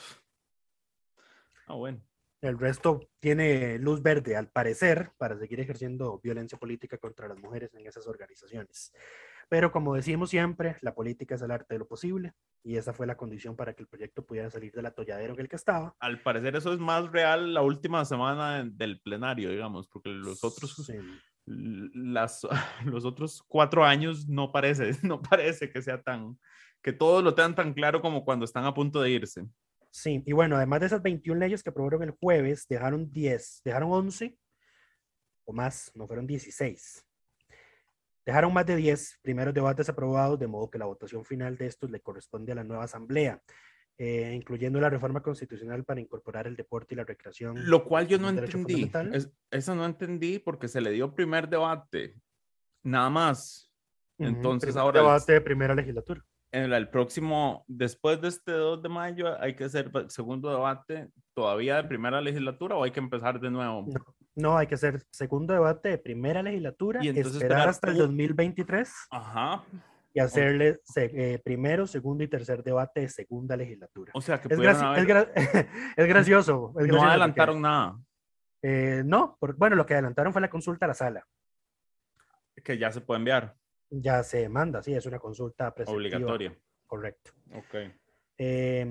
[1.68, 2.02] Ah, bueno.
[2.42, 7.74] El resto tiene luz verde, al parecer, para seguir ejerciendo violencia política contra las mujeres
[7.74, 8.92] en esas organizaciones.
[9.49, 13.06] Pero como decimos siempre, la política es el arte de lo posible y esa fue
[13.08, 15.95] la condición para que el proyecto pudiera salir del atolladero en el que estaba.
[15.99, 20.75] Al parecer eso es más real la última semana del plenario, digamos, porque los otros,
[20.86, 20.93] Sí.
[20.93, 22.41] l- las,
[22.86, 26.39] los otros cuatro años no parece, no parece que sea tan,
[26.82, 29.45] que todos lo tengan tan claro como cuando están a punto de irse.
[29.91, 33.91] Sí, y bueno, además de esas 21 leyes que aprobaron el jueves, dejaron 10, dejaron
[33.91, 34.39] 11
[35.45, 37.06] o más, no fueron 16.
[38.26, 41.90] Dejaron más de 10 primeros debates aprobados, de modo que la votación final de estos
[41.92, 43.42] le corresponde a la nueva asamblea,
[43.98, 47.70] eh, incluyendo la reforma constitucional para incorporar el deporte y la recreación.
[47.70, 48.90] Lo cual yo no entendí.
[49.14, 52.16] Es- eso no entendí porque se le dio primer debate,
[52.82, 53.70] nada más.
[54.18, 56.24] Entonces ahora el- Debate de primera legislatura.
[56.52, 61.78] en el próximo, después de este 2 de mayo, hay que hacer segundo debate todavía
[61.78, 63.88] de primera legislatura o hay que empezar de nuevo.
[63.92, 67.96] No, no, hay que hacer segundo debate de primera legislatura, Y entonces esperar hasta el
[67.96, 69.63] un- 2023 Ajá.
[70.13, 74.12] y hacerle eh, primero, segundo y tercer debate de segunda legislatura.
[74.15, 75.32] O sea que Es, pudieron graci- haber- es gra-
[75.98, 76.08] es gracioso.
[76.08, 78.00] es gracioso no porque, adelantaron nada,
[78.62, 81.28] eh, no, por- bueno, lo que adelantaron fue la consulta a la sala.
[82.63, 83.56] que ya se puede enviar,
[83.89, 86.56] Ya se manda, sí, es una consulta obligatoria.
[86.88, 87.32] Correcto.
[87.54, 87.76] Ok.
[88.45, 88.86] Eh,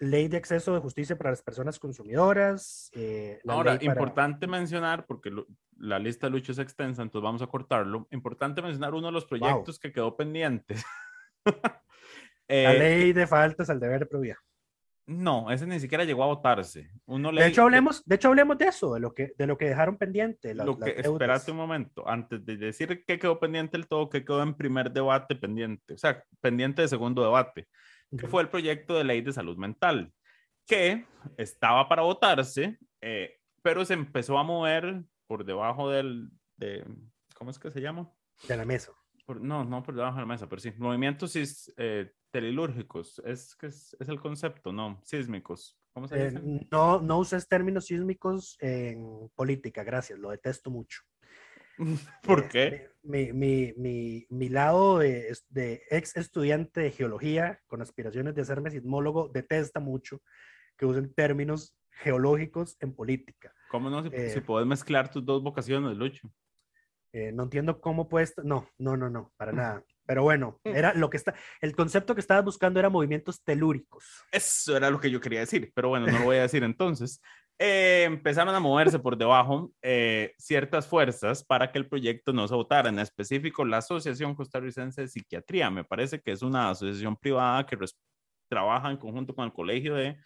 [0.00, 2.90] ley de acceso de justicia para las personas consumidoras.
[2.94, 5.46] eh, la Ahora, ley para- importante mencionar, porque lo-
[5.78, 8.06] la lista de Lucho es extensa, entonces vamos a cortarlo.
[8.10, 10.74] Importante mencionar uno de los proyectos que quedó pendiente.
[12.48, 14.36] La Eh, ley de faltas al deber de probidad.
[15.06, 16.90] No, ese ni siquiera llegó a votarse.
[17.06, 19.56] Uno De ley- hecho, hablemos, de hecho, hablemos de eso, de lo que, de lo
[19.56, 20.54] que dejaron pendiente.
[20.54, 24.24] las- lo que, espérate un momento, antes de decir que quedó pendiente el todo, que
[24.24, 27.68] quedó en primer debate pendiente, o sea, pendiente de segundo debate,
[28.16, 30.12] que fue el proyecto de ley de salud mental,
[30.66, 36.84] que estaba para votarse, eh, pero se empezó a mover por debajo del, de,
[37.34, 38.10] ¿cómo es que se llama?
[38.48, 38.92] de la mesa.
[39.26, 43.54] Por- no, no por debajo de la mesa, pero sí, movimientos sis- eh, telilúrgicos, es
[43.54, 45.76] que es, es el concepto, no, sísmicos.
[45.92, 46.66] ¿Cómo se Eh, dice?
[46.70, 51.02] no, no uses términos sísmicos en política, gracias, lo detesto mucho.
[52.22, 52.90] ¿Por qué?
[53.02, 58.70] Mi, mi, mi, mi lado de, de ex estudiante de geología con aspiraciones de hacerme
[58.70, 60.20] sismólogo detesta mucho
[60.76, 63.52] que usen términos geológicos en política.
[63.70, 64.02] ¿Cómo no?
[64.02, 66.30] Si, eh, si puedes mezclar tus dos vocaciones, Lucho.
[67.12, 68.34] Eh, no entiendo cómo puedes.
[68.44, 69.84] No, no, no, no, para nada.
[70.06, 70.68] Pero bueno, Mm.
[70.76, 71.34] era lo que está.
[71.60, 74.04] El concepto que estabas buscando era movimientos telúricos.
[74.32, 77.20] Eso era lo que yo quería decir, pero bueno, no lo voy a decir entonces.
[77.62, 82.54] Eh, empezaron a moverse por debajo eh, ciertas fuerzas para que el proyecto no se
[82.54, 85.70] votara, en específico la Asociación Costarricense de Psiquiatría.
[85.70, 87.76] Me parece que es una asociación privada que
[88.48, 90.16] trabaja en conjunto con el Colegio de,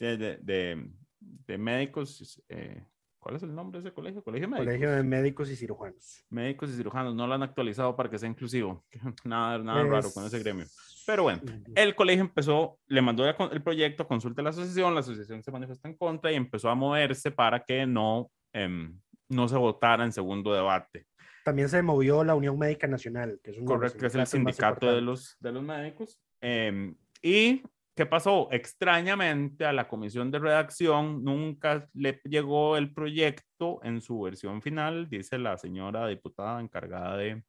[0.00, 2.42] de, de- de Médicos.
[2.48, 2.82] eh,
[3.28, 4.24] ¿Cuál es el nombre de ese colegio?
[4.24, 4.64] Colegio de Médicos.
[4.64, 6.24] Colegio de Médicos y Cirujanos.
[6.30, 8.86] Médicos y cirujanos no lo han actualizado para que sea inclusivo.
[9.26, 10.64] Nada, nada raro con ese gremio.
[11.06, 11.42] Pero bueno,
[11.74, 15.88] el colegio empezó, le mandó el proyecto, consulta a la asociación, la asociación se manifestó
[15.88, 20.54] en contra y empezó a moverse para que no, em, no se votara en segundo
[20.54, 21.04] debate.
[21.44, 24.90] También se movió la Unión Médica Nacional, que es, los Correcto, que es el sindicato
[24.90, 26.18] de los, de los médicos.
[26.40, 27.62] Em, y,
[27.98, 28.46] ¿qué pasó?
[28.52, 35.10] Extrañamente a la comisión de redacción nunca le llegó el proyecto en su versión final,
[35.10, 37.42] dice la señora diputada encargada de,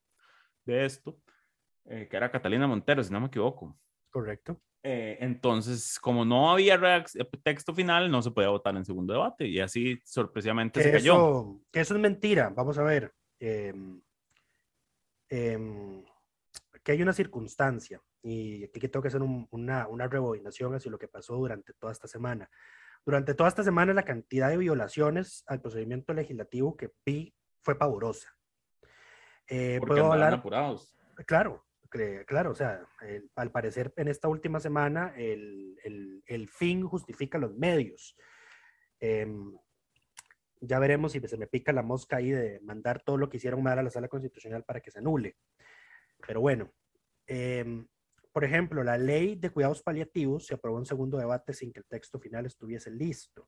[0.66, 1.20] de esto,
[1.86, 3.78] eh, que era Catalina Montero, si no me equivoco.
[4.10, 4.60] Correcto.
[4.82, 9.46] Eh, entonces, como no había eh, texto final, no se podía votar en segundo debate
[9.46, 11.14] y así sorpresivamente se cayó.
[11.14, 12.50] eso, que eso es mentira.
[12.50, 13.14] Vamos a ver.
[13.40, 14.02] em,
[16.90, 20.98] que hay una circunstancia, y aquí tengo que hacer un- una, una rebobinación hacia lo
[20.98, 22.50] que pasó durante toda esta semana.
[23.06, 28.36] Durante toda esta semana, la cantidad de violaciones al procedimiento legislativo que vi fue pavorosa.
[29.48, 30.98] Eh, porque puedo hablar, apurados.
[31.28, 31.64] claro,
[32.26, 37.38] claro, o sea, el- al parecer en esta última semana el, el- el fin justifica
[37.38, 38.18] los medios.
[39.00, 39.56] Em,
[40.60, 43.62] ya veremos si se me pica la mosca ahí de mandar todo lo que hicieron
[43.62, 45.38] mal a la sala constitucional para que se anule.
[46.28, 46.74] Pero bueno,
[47.30, 47.88] em,
[48.32, 51.86] por ejemplo, la ley de cuidados paliativos se aprobó en segundo debate sin que el
[51.86, 53.48] texto final estuviese listo.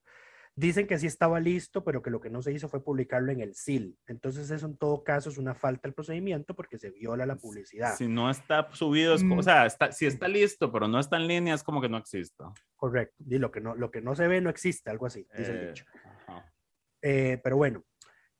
[0.53, 3.39] Dicen que sí estaba listo, pero que lo que no se hizo fue publicarlo en
[3.39, 3.97] el SIL.
[4.05, 7.95] Entonces eso en todo caso es una falta del procedimiento porque se viola la publicidad.
[7.95, 9.39] Si no está subido, es como- Mm.
[9.39, 11.97] o sea, está, si está listo, pero no está en línea, es como que no
[11.97, 12.51] exista.
[12.75, 13.15] Correcto.
[13.25, 15.57] Y lo que no, lo que no se ve no existe, algo así, dice el
[15.57, 15.85] Eh, dicho.
[16.27, 16.53] ajá.
[17.01, 17.85] Eh, pero bueno,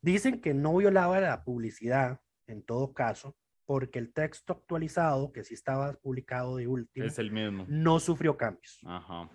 [0.02, 3.36] dicen que no violaba la publicidad en todo caso,
[3.72, 7.64] porque el texto actualizado, que sí estaba publicado de último, Es el mismo.
[7.70, 8.78] no sufrió cambios.
[8.84, 9.30] Ajá.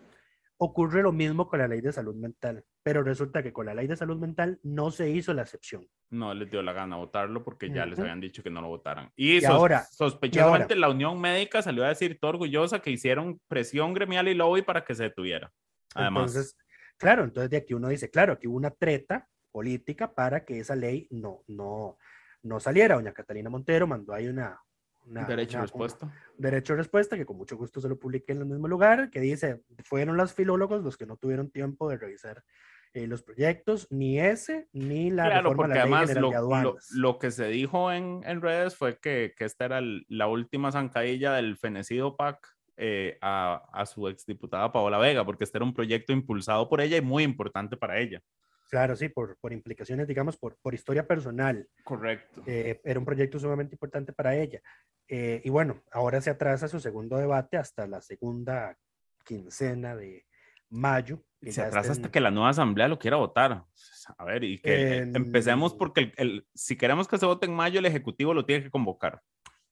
[0.57, 3.87] Ocurre lo mismo con la ley de salud mental, pero resulta que con la ley
[3.87, 5.87] de salud mental no se hizo la excepción.
[6.11, 8.03] No les dio la gana votarlo porque ya les Ujú.
[8.03, 9.11] habían dicho que no lo votaran.
[9.15, 13.41] Y, Y sos- ahora- sospechosamente la Unión Médica salió a decir, todo orgullosa, que hicieron
[13.47, 15.51] presión gremial y lobby para que se detuviera.
[15.95, 16.55] Además, Entonces,
[16.97, 20.75] claro, entonces de aquí uno dice, claro, aquí hubo una treta política para que esa
[20.75, 21.97] ley no, no,
[22.47, 22.95] no saliera.
[22.95, 24.59] Doña Catalina Montero mandó ahí una...
[25.05, 26.11] una- derecho a una- respuesta.
[26.37, 29.19] derecho a respuesta, que con mucho gusto se lo publiqué en el mismo lugar, que
[29.19, 32.43] dice, fueron los filólogos los que no tuvieron tiempo de revisar
[32.93, 36.63] eh, los proyectos, ni ese, ni la Claro, reforma porque la además lo, de
[36.95, 40.71] lo- que se dijo en, en redes fue que, que esta era el- la última
[40.71, 42.39] zancadilla del fenecido PAC
[42.77, 46.97] eh, a, a su exdiputada Paola Vega, porque este era un proyecto impulsado por ella
[46.97, 48.21] y muy importante para ella.
[48.69, 51.67] Claro, sí, por, por implicaciones, digamos, por, por historia personal.
[51.83, 52.43] Correcto.
[52.45, 54.61] eh, era un proyecto sumamente importante para ella.
[55.07, 58.77] Eh, y bueno, ahora se atrasa su segundo debate hasta la segunda
[59.23, 60.25] quincena de
[60.69, 61.23] mayo.
[61.39, 63.63] que se atrasa estén- hasta que la nueva asamblea lo quiera votar.
[64.17, 67.53] A ver, y que Em, empecemos porque el- el- si queremos que se vote en
[67.53, 69.21] mayo, el Ejecutivo lo tiene que convocar.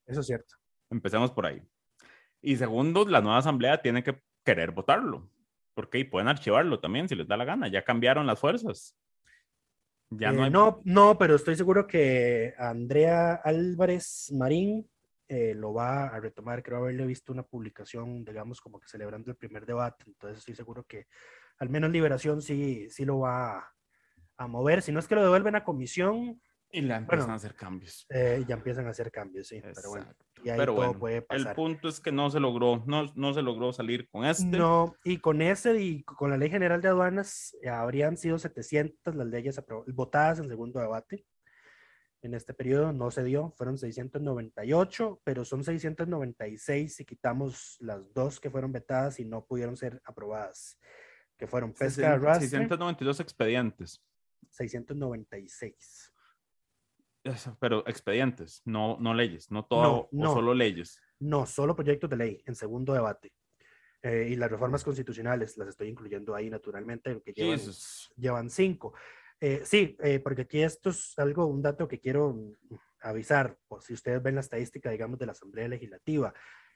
[0.05, 0.53] Eso es cierto.
[0.91, 1.62] Empecemos por ahí.
[2.39, 5.27] Y segundo, la nueva asamblea tiene que querer votarlo.
[5.75, 7.67] Porque y pueden archivarlo también si les da la gana.
[7.67, 8.97] Ya cambiaron las fuerzas.
[10.09, 10.49] Ya no Eh, hay...
[10.49, 14.89] no, no, pero estoy seguro que Andrea Álvarez Marín
[15.27, 16.63] eh, lo va a retomar.
[16.63, 20.05] Creo haberle visto una publicación, digamos, como que celebrando el primer debate.
[20.07, 21.07] Entonces estoy seguro que
[21.59, 23.73] al menos Liberación sí, sí lo va a,
[24.38, 24.81] a mover.
[24.81, 28.05] Si no es que lo devuelven a comisión, Y la empiezan bueno, a hacer cambios.
[28.09, 29.61] eh, ya empiezan a hacer cambios, sí.
[29.61, 30.13] Pero bueno.
[30.43, 31.55] Y ahí Pero todo bueno, puede el pasar.
[31.55, 34.45] punto es que no se logró, no, no se logró salir con este.
[34.45, 39.15] No, y con ese y con la Ley General de Aduanas eh, habrían sido 700
[39.15, 41.25] las leyes votadas en segundo debate.
[42.21, 48.39] En este periodo no se dio, fueron 698, pero son 696 si quitamos las dos
[48.39, 50.79] que fueron vetadas y no pudieron ser aprobadas,
[51.37, 54.01] que fueron pesca de 60 arrastre, 692 expedientes.
[54.49, 56.14] 696.
[57.59, 60.33] Pero expedientes, no, no leyes, no todo, No, o no.
[60.33, 61.01] solo leyes.
[61.19, 63.33] No, solo proyectos de ley en segundo debate.
[64.03, 67.59] Eh, y las reformas constitucionales las estoy incluyendo ahí naturalmente, aunque llevan,
[68.15, 68.93] llevan cinco.
[69.39, 72.35] Eh, sí, eh, porque aquí esto es algo, un dato que quiero
[73.01, 76.33] avisar, por si ustedes ven la estadística, digamos, de la Asamblea Legislativa.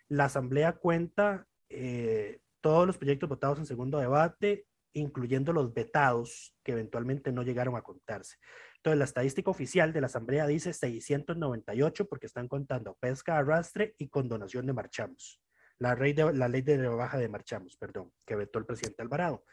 [0.07, 6.73] La Asamblea cuenta eh, todos los proyectos votados en segundo debate, incluyendo los vetados que
[6.73, 8.37] eventualmente no llegaron a contarse.
[8.79, 14.07] Entonces, la estadística oficial de la Asamblea dice 698 porque están contando pesca, arrastre y
[14.07, 15.41] condonación de marchamos.
[15.79, 19.43] La, ley de, la ley de rebaja de marchamos, perdón, que vetó el presidente Alvarado.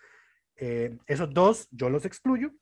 [0.55, 2.53] Eh, esos dos yo los excluyo.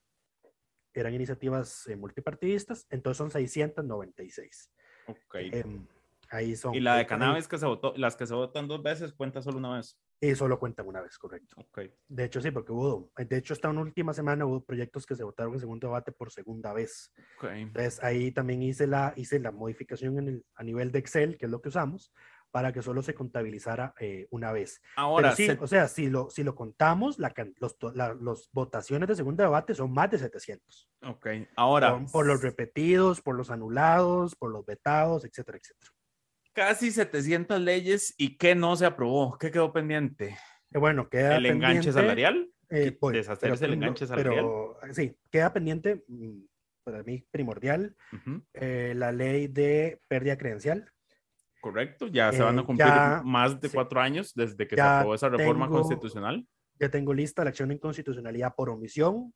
[0.94, 4.72] Eran iniciativas eh, multipartidistas, entonces son 696.
[5.06, 5.34] Ok.
[5.34, 5.86] Em,
[6.30, 6.74] ahí son.
[6.74, 9.58] y la de cannabis que se votó, las que se votan dos veces, cuenta solo
[9.58, 9.98] una vez.
[10.20, 11.56] Y solo cuentan una vez, correcto.
[11.58, 11.80] Ok.
[12.08, 15.54] De hecho, sí, porque hubo, de hecho, esta última semana hubo proyectos que se votaron
[15.54, 17.12] en segundo debate por segunda vez.
[17.38, 17.44] Ok.
[17.52, 21.46] Entonces, ahí también hice la, hice la modificación en el, a nivel de Excel, que
[21.46, 22.12] es lo que usamos,
[22.50, 24.80] para que solo se contabilizara eh, una vez.
[24.94, 27.92] Ahora, Pero sí, se- o sea, si lo, si lo contamos, la, can- los, to-
[27.92, 30.88] la- los votaciones de segundo debate son más de 700.
[31.02, 31.26] ok.
[31.56, 35.90] Ahora, Son por los repetidos, por los anulados, por los vetados, etcétera, etcétera.
[36.54, 39.36] Casi 700 leyes y ¿qué no se aprobó?
[39.38, 40.36] ¿Qué quedó pendiente?
[40.72, 42.50] Eh, bueno, queda ¿El enganche pendiente- salarial?
[42.70, 44.94] Eh, voy, deshacerse pero- del enganche pero- salarial.
[44.94, 46.40] sí, queda pendiente, mm,
[46.84, 50.90] para mí primordial, Ujú, eh, la ley de pérdida credencial.
[51.60, 53.74] Correcto, ya se van a Eh, cumplir ya- más de sí.
[53.74, 56.46] cuatro años desde que se aprobó esa reforma tengo- constitucional.
[56.78, 59.32] Ya tengo lista la acción de inconstitucionalidad por omisión.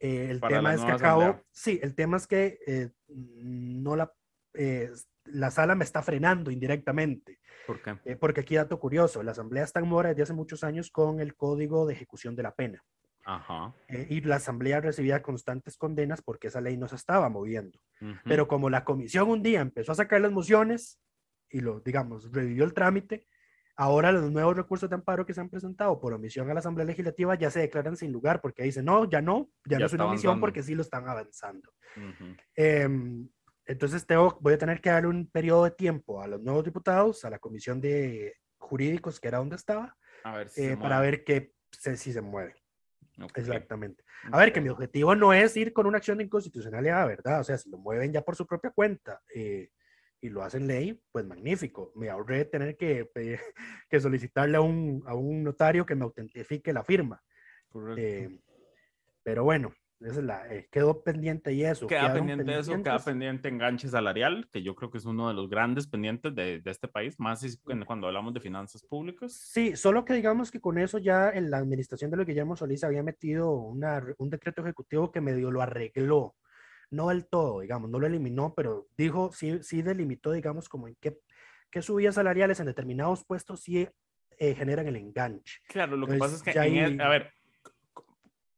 [0.00, 1.44] Eh, el Para tema es que acabo, asamblea.
[1.50, 4.12] sí, el tema es que eh, no la,
[4.54, 4.90] eh,
[5.32, 7.96] la sala me está frenando indirectamente, ¿Por qué?
[8.04, 11.20] eh, porque aquí dato curioso, la asamblea está en mora desde hace muchos años con
[11.20, 12.82] el código de ejecución de la pena.
[13.24, 13.72] Ajá.
[13.88, 17.80] eh, y la asamblea recibía constantes condenas porque esa ley no se estaba moviendo.
[18.00, 20.98] ujú, Pero como la comisión un día empezó a sacar las mociones
[21.50, 23.26] y lo, digamos, revivió el trámite,
[23.76, 26.86] ahora los nuevos recursos de amparo que se han presentado por omisión a la Asamblea
[26.86, 29.92] Legislativa ya se declaran sin lugar porque dicen, no, ya no, ya, Ya no es
[29.92, 31.72] una omisión porque sí lo están avanzando.
[31.96, 32.36] ujú.
[32.54, 33.28] Em,
[33.66, 37.24] entonces tengo, voy a tener que darle un periodo de tiempo a los nuevos diputados,
[37.24, 41.10] a la comisión de jurídicos, que era donde estaba, A ver si eh, para mueve.
[41.10, 42.54] ver que, se- si se mueve.
[43.22, 44.02] Ok, Exactamente.
[44.32, 47.40] A ver, que mi objetivo no es ir con una acción de inconstitucionalidad, ¿verdad?
[47.40, 49.70] O sea, si lo mueven ya por su propia cuenta eh,
[50.20, 51.92] y lo hacen ley, pues magnífico.
[51.96, 53.40] Me ahorré tener que, pedir-
[53.90, 57.22] que solicitarle a un, a un notario que me autentifique la firma.
[57.68, 58.00] Correcto.
[58.00, 58.40] Eh,
[59.22, 61.86] pero bueno, esa es la, eh, quedó pendiente y eso.
[61.86, 65.48] queda pendiente eso, queda pendiente enganche salarial, que yo creo que es uno de los
[65.48, 69.32] grandes pendientes de, de este país, más si- cuando hablamos de finanzas públicas.
[69.32, 72.82] Sí, solo que digamos que con eso ya en la administración de lo Guillermo Solís
[72.84, 76.36] había metido una, un decreto ejecutivo que medio lo arregló.
[76.90, 80.96] No del todo, digamos, no lo eliminó, pero dijo, sí, sí delimitó, digamos, como en
[81.00, 81.20] qué,
[81.70, 83.88] qué subidas salariales en determinados puestos sí
[84.38, 85.60] eh, generan el enganche.
[85.68, 87.30] Claro, lo que Entonces, pasa es que, en ahí- e- a ver,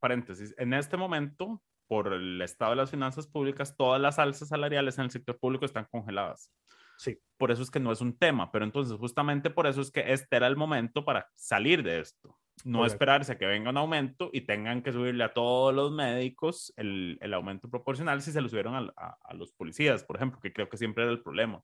[0.03, 4.99] paréntesis, en este momento, por el estado de las finanzas públicas, todas las alzas salariales
[4.99, 6.53] en el sector público están congeladas.
[6.99, 7.19] Sí.
[7.39, 10.13] Por eso es que no es un tema, pero entonces justamente por eso es que
[10.13, 12.37] este era el momento para salir de esto.
[12.65, 12.95] No Correcto.
[12.95, 17.19] esperarse a que venga un aumento y tengan que subirle a todos los médicos el,
[17.21, 20.53] el aumento proporcional si se lo subieron al- a, a los policías, por ejemplo, que
[20.53, 21.63] creo que siempre era el problema.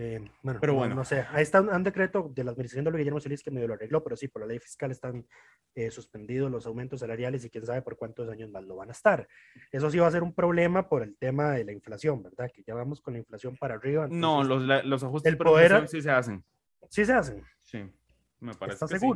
[0.00, 0.94] Eh, bueno, Pero no- bueno.
[0.94, 3.66] No, sé, ahí está un, un decreto de la administración de Guillermo Solís que medio
[3.66, 5.26] lo arregló, pero sí, por la ley fiscal están
[5.74, 8.92] eh, suspendidos los aumentos salariales y quién sabe por cuántos años más lo van a
[8.92, 9.26] estar.
[9.72, 12.48] Eso sí va a ser un problema por el tema de la inflación, ¿verdad?
[12.54, 14.06] Que ya vamos con la inflación para arriba.
[14.08, 16.44] No, los, la- los ajustes el poder- sí se hacen.
[16.88, 17.44] Sí se hacen.
[17.62, 17.78] Sí,
[18.38, 19.06] me parece ¿Estás sí.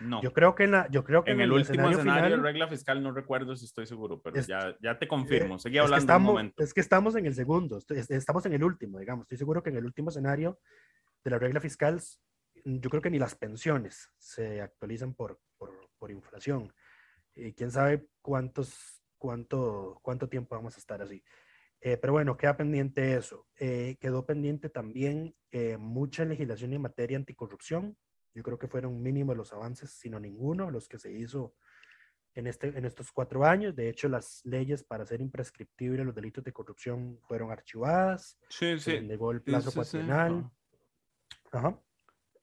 [0.00, 0.20] No.
[0.22, 2.68] Yo creo que en la, yo creo que En el último escenario, de final, regla
[2.68, 5.58] fiscal no recuerdo si estoy seguro, pero Es- ya, ya te confirmo.
[5.58, 6.62] Seguí es que, hablando un estamos, momento.
[6.62, 7.78] es que estamos en el segundo,
[8.08, 9.24] estamos en el último, digamos.
[9.24, 10.58] Estoy seguro que en el último escenario
[11.22, 12.00] de la regla fiscal,
[12.64, 16.72] yo creo que ni las pensiones se actualizan por, por, por inflación.
[17.34, 21.22] Y quién sabe cuántos, cuánto, cuánto tiempo vamos a estar así.
[21.80, 23.46] Eh, pero bueno, queda pendiente eso.
[23.58, 27.96] Eh, quedó pendiente también eh, mucha legislación en materia anticorrupción.
[28.34, 31.54] Yo creo que fueron mínimos los avances, sino ninguno, los que se hizo
[32.34, 33.76] en, este, en estos cuatro años.
[33.76, 38.38] De hecho, las leyes para hacer imprescriptibles los delitos de corrupción fueron archivadas.
[38.48, 39.06] Sí, Se sí.
[39.06, 40.50] negó el plazo sí, cuatrienal.
[41.52, 41.80] ajá.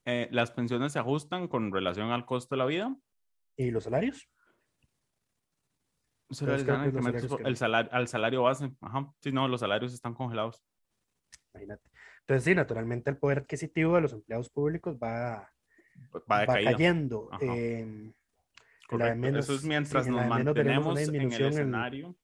[0.06, 2.96] Eh, las pensiones se ajustan con relación al costo de la vida.
[3.56, 4.28] ¿Y los salarios?
[6.32, 8.72] Se Entonces, que salarios el salario, al salario base.
[8.80, 9.14] Ajá.
[9.20, 10.64] Sí, no, los salarios están congelados.
[11.54, 11.92] Imagínate.
[12.22, 15.52] Entonces, sí, naturalmente el poder adquisitivo de los empleados públicos va,
[16.32, 16.72] Va de va caída.
[16.72, 17.30] cayendo.
[17.40, 18.14] Em,
[19.18, 22.16] menos- Eso es mientras nos mantenemos en el escenario.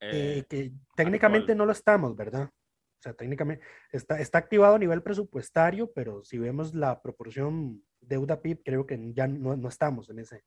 [0.00, 1.58] eh, que técnicamente actual.
[1.58, 2.50] no lo estamos, ¿verdad?
[2.50, 8.62] O sea, técnicamente está, está activado a nivel presupuestario, pero si vemos la proporción deuda-PIB,
[8.64, 10.44] creo que ya no, no estamos en ese,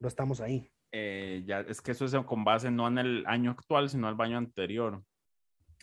[0.00, 0.68] no estamos ahí.
[0.90, 4.20] Eh, ya, es que eso es con base no en el año actual, sino el
[4.20, 5.02] año anterior.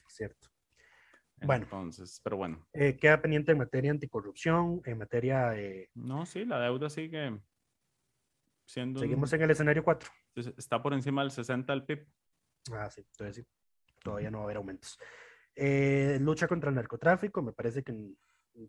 [0.07, 0.48] Cierto.
[1.41, 1.63] Bueno.
[1.63, 2.67] Entonces, pero bueno.
[2.73, 5.89] Eh, queda pendiente en materia anticorrupción, en materia de...
[5.93, 7.39] No, sí, la deuda sigue
[8.65, 8.99] siendo...
[8.99, 10.09] Seguimos en el escenario 4.
[10.57, 12.07] Está por encima del 60 del PIB.
[12.73, 13.51] Ah, sí, entonces sí,
[14.03, 14.99] todavía no va a haber aumentos.
[15.55, 17.93] Eh, lucha contra el narcotráfico, me parece que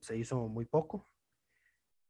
[0.00, 1.08] se hizo muy poco.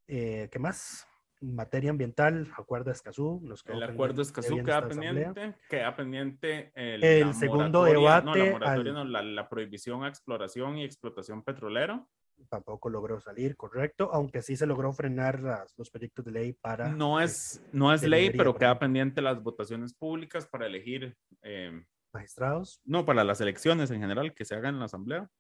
[0.06, 1.06] Eh, ¿Qué más?
[1.40, 3.40] Materia ambiental, acuerdo de Escazú.
[3.42, 8.26] Nos el acuerdo de Escazú queda pendiente, queda pendiente el, el segundo debate.
[8.26, 12.06] No, la, moratoria, no, la, la, prohibición a exploración y explotación petrolera.
[12.48, 16.88] Tampoco logró salir, correcto, aunque sí se logró frenar las, los proyectos de ley para...
[16.88, 21.16] No es, no es ley, pero queda pendiente las votaciones públicas para elegir...
[21.42, 22.80] Eh, magistrados.
[22.84, 25.30] No, para las elecciones en general que se hagan en la Asamblea.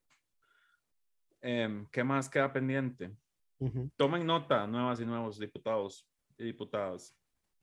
[1.42, 3.12] Eh, ¿Qué más queda pendiente?
[3.96, 6.06] Tomen nota, nuevas y nuevos diputados
[6.38, 7.14] y diputadas.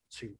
[0.07, 0.37] Sí.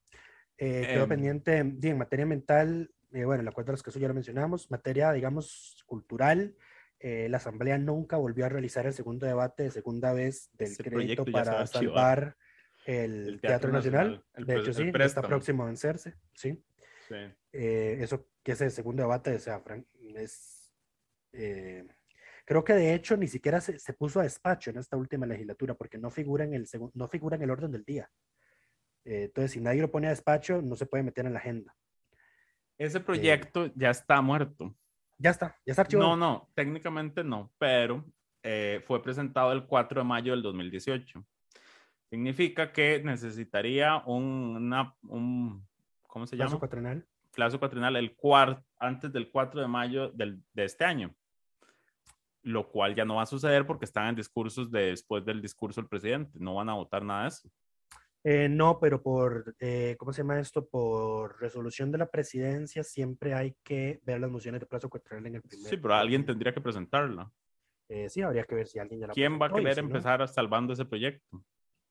[0.58, 1.10] Eh, quedó Em.
[1.10, 4.70] pendiente sí, en materia mental, eh, bueno, el acuerdo de los que ya lo mencionamos,
[4.72, 6.55] materia, digamos, cultural.
[6.99, 11.26] eh, la Asamblea nunca volvió a realizar el segundo debate de segunda vez del crédito
[11.26, 12.36] para salvar
[12.86, 14.08] el, El Teatro, Nacional.
[14.08, 16.64] Nacional, el de hecho, el sí, está próximo a vencerse, sí.
[17.08, 17.16] Sí.
[17.53, 19.86] Eh, eso, que ese segundo debate, o sea, Fran-
[20.16, 20.74] es,
[21.34, 21.86] eh,
[22.48, 25.74] creo que de hecho ni siquiera se, se puso a despacho en esta última legislatura
[25.76, 28.10] porque no figura en el, no figura en el orden del día.
[29.04, 31.76] Eh, entonces, si nadie lo pone a despacho, no se puede meter en la agenda.
[32.78, 34.74] Ese proyecto ya está muerto.
[35.18, 36.10] Ya está, ya está archivado.
[36.10, 38.06] No, no, técnicamente no, pero
[38.43, 41.26] eh, fue presentado el 4 de mayo del 2018.
[42.10, 45.68] Significa que necesitaría un, una, un
[46.08, 46.60] ¿cómo se Plazo llama?
[46.60, 47.06] cuatrenal.
[47.36, 51.14] Plazo cuatrenal el cuar- antes del 4 de mayo del, de este año.
[52.48, 55.82] Lo cual ya no va a suceder porque están en discursos de después del discurso
[55.82, 56.39] del presidente.
[56.39, 57.50] No van a votar nada de eso.
[58.24, 60.66] Eh, no, pero por, eh, ¿cómo se llama esto?
[60.66, 65.36] Por resolución de la presidencia siempre hay que ver las mociones de plazo cuatrenal en
[65.36, 65.70] el primer.
[65.70, 67.30] Sí, pero alguien tendría que presentarla.
[67.89, 69.88] Eh, sí, habría que ver si alguien ya la ¿Quién va a querer si no,
[69.88, 71.43] empezar a salvando ese proyecto?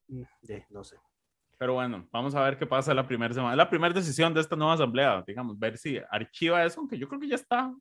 [0.08, 0.22] mm,
[0.70, 0.96] no sé.
[1.58, 3.52] Pero bueno, vamos a ver qué pasa la primera semana.
[3.52, 7.08] Es la primera decisión de esta nueva asamblea, digamos, ver si archiva eso, aunque yo
[7.08, 7.74] creo que ya está.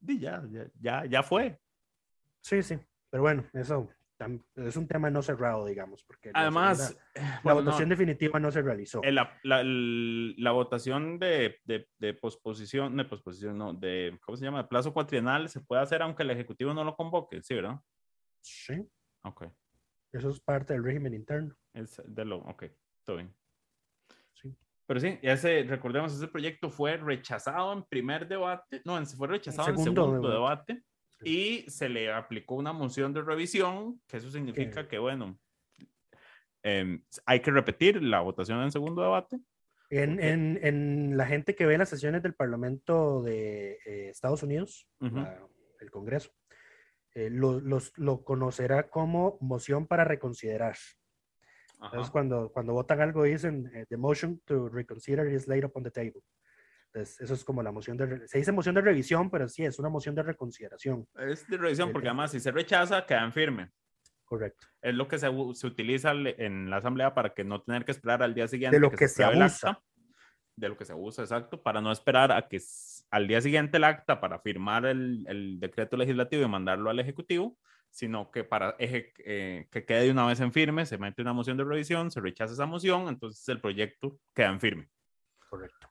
[0.00, 1.58] Ya, ya, ya, ya fue.
[2.42, 2.78] Sí, sí,
[3.10, 3.88] pero bueno, eso
[4.56, 8.50] es un tema no cerrado, digamos, porque Además, eh, la bueno, no, votación definitiva no
[8.50, 9.02] se realizó.
[9.02, 14.36] el- la, la- el- la votación de, de, de posposición, de posposición, no, de, ¿cómo
[14.36, 14.62] se llama?
[14.62, 17.80] De plazo cuatrienal se puede hacer aunque el Ejecutivo no lo convoque, ¿sí, verdad?
[18.42, 18.86] Sí,
[19.22, 19.44] Ok.
[20.12, 21.54] eso es parte del régimen interno.
[21.72, 22.64] Es de lo, ok,
[23.04, 23.34] todo bien.
[24.34, 24.54] Sí.
[24.86, 29.68] Pero sí, ese, recordemos, ese proyecto fue rechazado en primer debate, no, en- fue rechazado
[29.70, 30.72] en segundo segundo, debate.
[30.74, 30.84] debate,
[31.22, 35.38] y se le aplicó una moción de revisión, que eso significa Que- bueno,
[36.62, 39.38] em, hay que repetir la votación en segundo debate.
[39.90, 44.86] En, en, en la gente que ve las sesiones del Parlamento de eh, Estados Unidos,
[45.00, 45.16] Ujú.
[45.16, 45.46] la-
[45.80, 46.30] el Congreso,
[47.14, 50.76] eh, lo, los- lo conocerá como moción para reconsiderar.
[51.80, 51.86] Ajá.
[51.86, 55.90] Entonces, cuando, cuando votan algo, dicen eh, the motion to reconsider is laid upon the
[55.90, 56.22] table.
[56.92, 58.26] Entonces, eso es como la moción de.
[58.26, 61.06] Se dice moción de revisión, pero sí, es una moción de reconsideración.
[61.18, 62.10] Es de revisión, Eh, porque eh.
[62.10, 63.70] además si se rechaza, queda en firme.
[64.24, 64.66] Correcto.
[64.82, 68.22] Es lo que se, se utiliza en la asamblea para que no tener que esperar
[68.22, 68.78] al día siguiente.
[68.80, 69.70] lo que se apruebe el abusa.
[69.70, 69.84] acta.
[70.56, 72.60] de lo que se abusa, exacto, para no esperar a que
[73.10, 77.56] al día siguiente el acta para firmar el, el decreto legislativo y mandarlo al Ejecutivo,
[77.88, 81.32] sino que para eje- eh, que quede de una vez en firme, se mete una
[81.32, 84.88] moción de revisión, se rechaza esa moción, entonces el proyecto queda en firme.
[85.48, 85.88] Correcto.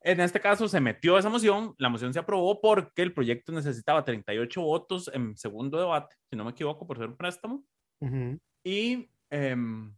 [0.00, 4.04] En este caso se metió esa moción, la moción se aprobó porque el proyecto necesitaba
[4.04, 7.64] 38 votos en segundo debate, si no me equivoco, por ser un préstamo.
[8.00, 9.94] Ujú, Y, em,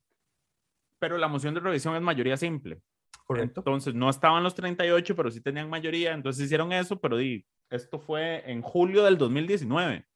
[0.98, 2.80] pero la moción de revisión es mayoría simple.
[3.26, 3.60] Correcto.
[3.60, 8.00] Entonces no estaban los 38, pero sí tenían mayoría, entonces hicieron eso, pero di, esto
[8.00, 10.06] fue en julio del 2019.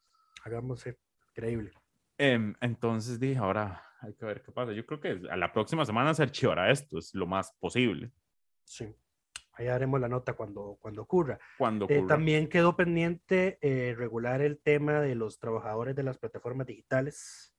[0.44, 0.98] Hagamos eh,
[1.32, 1.72] creíble.
[2.18, 4.72] Em, entonces dije, ahora hay que ver qué pasa.
[4.72, 8.10] Yo creo que a la próxima semana se archivará esto, es lo más posible.
[8.64, 8.94] Sí.
[9.56, 11.38] Ahí haremos la nota cuando, cuando ocurra.
[11.58, 12.14] Cuando Eh, ocurra.
[12.16, 17.50] también quedó pendiente eh, regular el tema de los trabajadores de las plataformas digitales.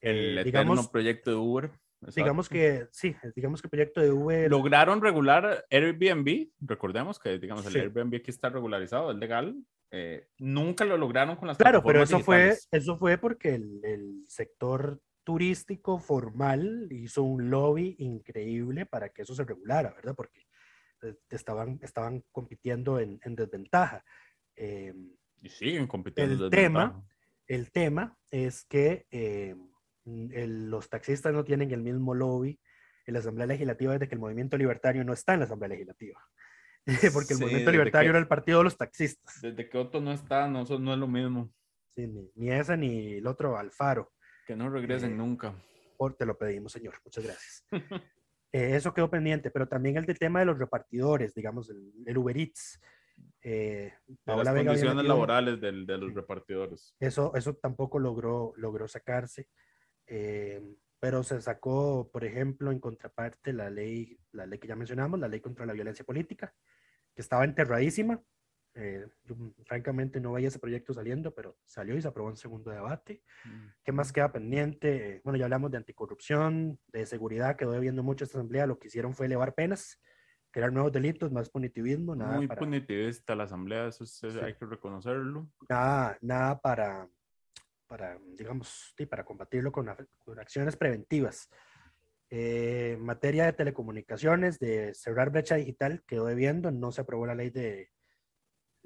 [0.00, 1.70] el Eh, eterno digamos, proyecto de Uber.
[2.14, 6.50] digamos que sí, digamos que el proyecto de Uber lograron regular Airbnb.
[6.60, 7.78] Recordemos que, digamos, el Sí.
[7.80, 9.56] Airbnb aquí está regularizado, es legal.
[9.90, 12.68] eh, nunca lo lograron con las Claro, pero plataformas eso fue, digitales.
[12.70, 19.34] eso fue porque el, el sector turístico formal hizo un lobby increíble para que eso
[19.34, 20.14] se regulara, ¿verdad?
[20.14, 20.47] Porque eh,
[21.30, 24.04] estaban, estaban compitiendo en, en desventaja.
[24.56, 24.94] Eh,
[25.42, 26.46] Y siguen compitiendo.
[26.46, 27.04] El tema,
[27.46, 29.54] el tema es que eh,
[30.04, 32.58] el- los taxistas no tienen el mismo lobby
[33.06, 36.20] en la Asamblea Legislativa desde que el movimiento libertario no está en la Asamblea Legislativa.
[37.14, 39.40] Porque el Sí, movimiento libertario que- era el partido de los taxistas.
[39.40, 41.52] Desde que Otto no está, no, eso no es lo mismo.
[41.88, 44.12] Sí, ni, ni esa ni el otro Alfaro.
[44.46, 45.54] Que no regresen Eh, nunca.
[45.96, 46.94] Por, te lo pedimos, señor.
[47.04, 47.64] Muchas gracias.
[48.52, 52.18] Eh, eso quedó pendiente, pero también el del tema de los repartidores, digamos, el, el
[52.18, 52.80] Uber Eats.
[53.42, 56.94] Eh, De las Vega condiciones laborales del- de los repartidores.
[57.00, 59.48] Eso, eso tampoco logró, logró sacarse.
[60.06, 60.62] eh,
[61.00, 65.28] pero se sacó, por ejemplo, en contraparte la ley, la ley que ya mencionamos, la
[65.28, 66.52] ley contra la violencia política,
[67.14, 68.20] que estaba enterradísima.
[68.80, 69.34] Eh, yo,
[69.66, 73.22] francamente no veía ese proyecto saliendo, pero salió y se aprobó en segundo debate.
[73.82, 75.16] ¿Qué más queda pendiente?
[75.16, 78.66] Eh, Bueno, ya hablamos de anticorrupción, de seguridad, quedó debiendo mucho esta asamblea.
[78.66, 80.00] Lo que hicieron fue elevar penas,
[80.52, 84.26] crear nuevos delitos, más punitivismo, nada Muy para, punitivista la asamblea, eso es- Sí.
[84.40, 85.48] hay que reconocerlo.
[85.68, 87.08] nada, nada para,
[87.88, 89.88] para, digamos, sí, para combatirlo con
[90.38, 91.48] acciones preventivas.
[92.30, 97.34] Eh, en materia de telecomunicaciones, de cerrar brecha digital, quedó debiendo, no se aprobó la
[97.34, 97.90] ley de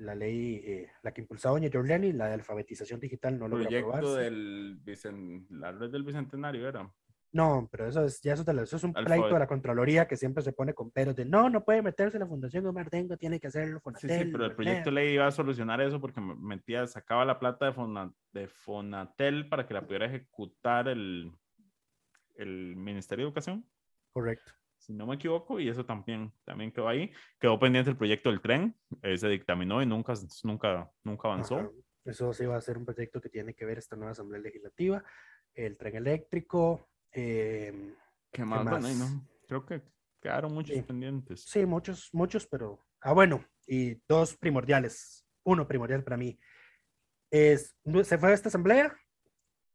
[0.02, 3.94] la ley, eh, la que impulsaba doña Giorgiani, la de alfabetización digital no logró Proyecto
[3.94, 4.20] aprobarse.
[4.24, 6.92] del Bicen- la red del Bicentenario era.
[7.34, 9.46] No, pero eso es, ya eso, te lo- eso es un Alfabet- pleito de la
[9.46, 12.90] Contraloría que siempre se pone con peros de no, no puede meterse la Fundación Omar
[12.90, 14.26] Dengo, tiene que hacerlo Sí, Fonatel.
[14.26, 14.94] sí, pero el proyecto de Fonatel".
[14.94, 19.48] ley iba a solucionar eso porque me- metía, sacaba la plata de, Fona- de Fonatel
[19.48, 21.32] para que la pudiera ejecutar el,
[22.36, 23.64] el Ministerio de Educación,
[24.12, 24.52] Correcto.
[24.82, 27.12] Si no me equivoco, y eso también, también quedó ahí.
[27.38, 31.58] Quedó pendiente el proyecto del tren, eh, se dictaminó y nunca, nunca, nunca avanzó.
[31.58, 31.70] Ajá.
[32.04, 35.04] Eso sí va a ser un proyecto que tiene que ver esta nueva Asamblea Legislativa,
[35.54, 37.94] el tren eléctrico, eh,
[38.32, 38.62] ¿Qué más?
[38.62, 38.98] Y más?
[38.98, 39.82] no, creo que
[40.20, 40.82] quedaron muchos Sí.
[40.82, 41.44] pendientes.
[41.44, 46.38] sí, muchos, muchos, pero, ah, bueno, y dos primordiales, uno primordial para mí,
[47.30, 48.96] es, se fue a esta Asamblea,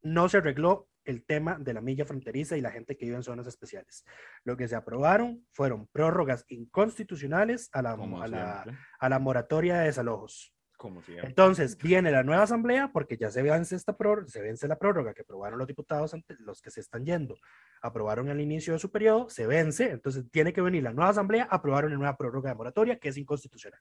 [0.01, 3.23] no se arregló el tema de la milla fronteriza y la gente que vive en
[3.23, 4.05] zonas especiales.
[4.43, 8.65] Lo que se aprobaron fueron prórrogas inconstitucionales a la, a la,
[8.99, 10.53] a la moratoria de desalojos.
[10.77, 11.01] Como.
[11.23, 15.15] Entonces, viene la nueva asamblea porque ya se vence esta prórroga, se vence la prórroga
[15.15, 17.35] que aprobaron los diputados, ante- los que se están yendo,
[17.81, 21.47] aprobaron al inicio de su periodo, se vence, entonces tiene que venir la nueva asamblea,
[21.49, 23.79] aprobar una nueva prórroga de moratoria que es inconstitucional.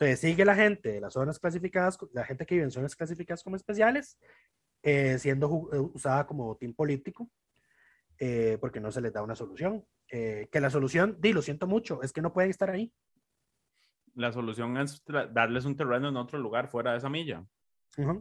[0.00, 3.42] Entonces, sigue la gente de las zonas clasificadas, la gente que vive en zonas clasificadas
[3.42, 4.16] como especiales,
[4.82, 7.30] eh, siendo eh, usada como botín político,
[8.18, 9.84] eh, porque no se les da una solución.
[10.10, 12.92] Eh, que la solución, di, lo siento mucho, es que no pueden estar ahí.
[14.14, 17.46] La solución es darles un terreno en otro lugar fuera de esa milla.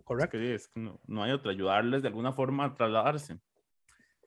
[0.03, 0.37] Correcto.
[0.37, 3.39] que, es que no, no hay otra, ayudarles de alguna forma a trasladarse.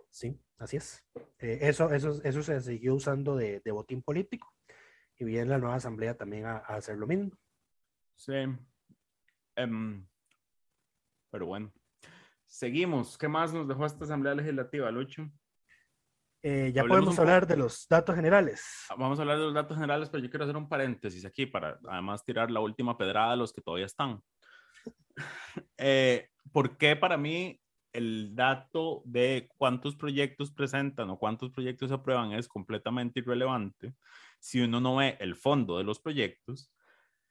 [0.08, 1.04] Sí, así es.
[1.38, 4.52] Eso, eso, eso se siguió usando de, de botín político
[5.18, 7.30] y viene la nueva asamblea también a, a hacer lo mismo.
[8.14, 8.34] Sí.
[9.56, 10.06] Em,
[11.30, 11.72] pero bueno.
[12.50, 13.16] Seguimos.
[13.16, 15.30] ¿Qué más nos dejó esta Asamblea Legislativa, Lucho?
[16.42, 18.86] Eh, ya Hablemos podemos hablar de los datos generales.
[18.98, 21.78] Vamos a hablar de los datos generales, pero yo quiero hacer un paréntesis aquí para
[21.88, 24.20] además tirar la última pedrada a los que todavía están.
[25.76, 27.60] Eh, ¿Por qué para mí
[27.92, 33.94] el dato de cuántos proyectos presentan o cuántos proyectos se aprueban es completamente irrelevante
[34.38, 36.72] si uno no ve el fondo de los proyectos?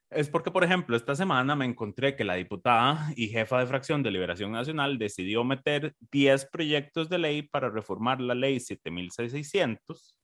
[0.09, 4.01] Es porque, por ejemplo, esta semana me encontré que la diputada y jefa de fracción
[4.01, 10.19] de Liberación Nacional decidió meter 10 proyectos de ley para reformar la ley 7600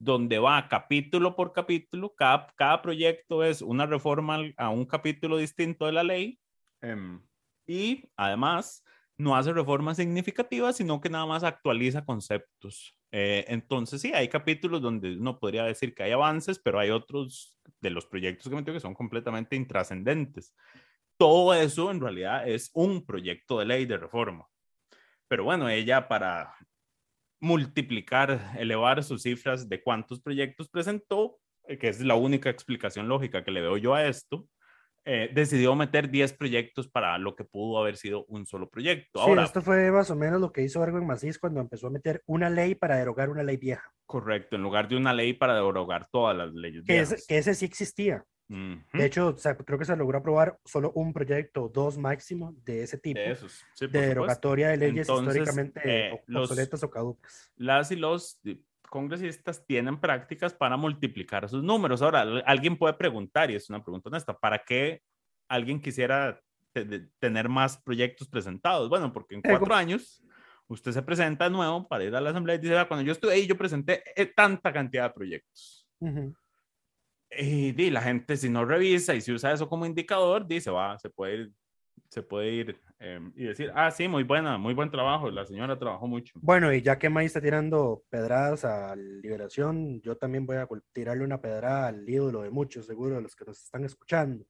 [0.00, 5.84] donde va capítulo por capítulo, cada, cada proyecto es una reforma a un capítulo distinto
[5.84, 6.40] de la ley.
[6.80, 7.22] Em,
[7.66, 8.82] y además
[9.20, 12.96] no hace reformas significativas, sino que nada más actualiza conceptos.
[13.12, 17.56] Eh, entonces sí, hay capítulos donde uno podría decir que hay avances, pero hay otros
[17.80, 20.54] de los proyectos que metió que son completamente intrascendentes.
[21.18, 24.46] Todo eso en realidad es un proyecto de ley de reforma.
[25.28, 26.54] Pero bueno, ella para
[27.40, 33.44] multiplicar, elevar sus cifras de cuántos proyectos presentó, eh, que es la única explicación lógica
[33.44, 34.48] que le veo yo a esto,
[35.04, 39.24] eh, decidió meter 10 proyectos para lo que pudo haber sido un solo proyecto.
[39.24, 42.22] Sí, esto fue más o menos lo que hizo Erwin Macís cuando empezó a meter
[42.26, 43.92] una ley para derogar una ley vieja.
[44.06, 46.84] correcto, en lugar de una ley para derogar todas las leyes.
[46.84, 47.26] Que, ese, viejas.
[47.26, 48.24] que ese sí existía.
[48.52, 52.82] De hecho, o sea, creo que se logró aprobar solo un proyecto, dos máximo, de
[52.82, 56.90] ese tipo, de esos, sí, de derogatoria de leyes Entonces, históricamente eh, los- obsoletas o
[56.90, 57.52] caducas.
[57.54, 58.40] las y los
[58.90, 62.02] congresistas tienen prácticas para multiplicar sus números.
[62.02, 65.02] Ahora, al- alguien puede preguntar, y es una pregunta honesta, ¿para qué
[65.48, 66.40] alguien quisiera
[67.18, 68.88] tener más proyectos presentados?
[68.88, 70.22] Bueno, porque en cuatro años
[70.68, 73.12] usted se presenta de nuevo para ir a la asamblea y dice, "Ah, cuando yo
[73.12, 75.88] estuve ahí, yo presenté eh, tanta cantidad de proyectos.
[77.30, 80.98] Y di, la gente si no revisa y si usa eso como indicador, dice, va,
[80.98, 81.52] se puede ir,
[82.08, 85.78] se puede ir em, y decir, ah, sí, muy buena, muy buen trabajo, la señora
[85.78, 86.32] trabajó mucho.
[86.36, 91.24] Bueno, y ya que May está tirando pedradas a Liberación, yo también voy a tirarle
[91.24, 94.44] una pedrada al ídolo de muchos, seguro, de los que nos están escuchando.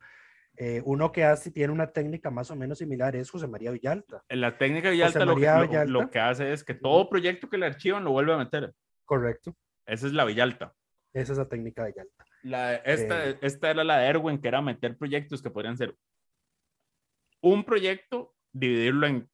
[0.57, 4.23] Eh, uno que hace, tiene una técnica más o menos similar es José María Villalta.
[4.29, 5.85] En la técnica Villalta lo, que- lo- Villalta.
[5.87, 8.75] lo que hace es que todo proyecto que le archivan lo vuelve a meter.
[9.05, 9.55] Correcto.
[9.87, 10.75] Esa es la Villalta.
[11.13, 12.25] Esa es la técnica de Villalta.
[12.43, 13.39] La, esta, Eh.
[13.43, 15.95] esta era la de Erwin, que era meter proyectos que podrían ser
[17.41, 19.31] un proyecto, dividirlo en.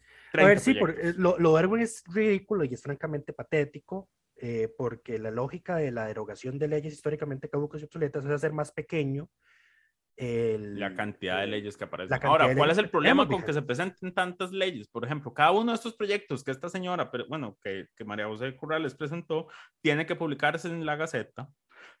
[0.00, 4.10] A 30 ver, sí, por- lo, lo de Erwin es ridículo y es francamente patético,
[4.36, 8.52] eh, porque la lógica de la derogación de leyes históricamente caducas y obsoletas es hacer
[8.52, 9.28] más pequeño
[10.16, 12.18] el- la cantidad de leyes que aparecen.
[12.24, 14.88] Ahora, ¿cuál es el problema con que se presenten tantas leyes?
[14.88, 18.26] Por ejemplo, cada uno de estos proyectos que esta señora, pero bueno, que, que María
[18.26, 19.46] José Corrales presentó,
[19.80, 21.48] tiene que publicarse en la Gaceta,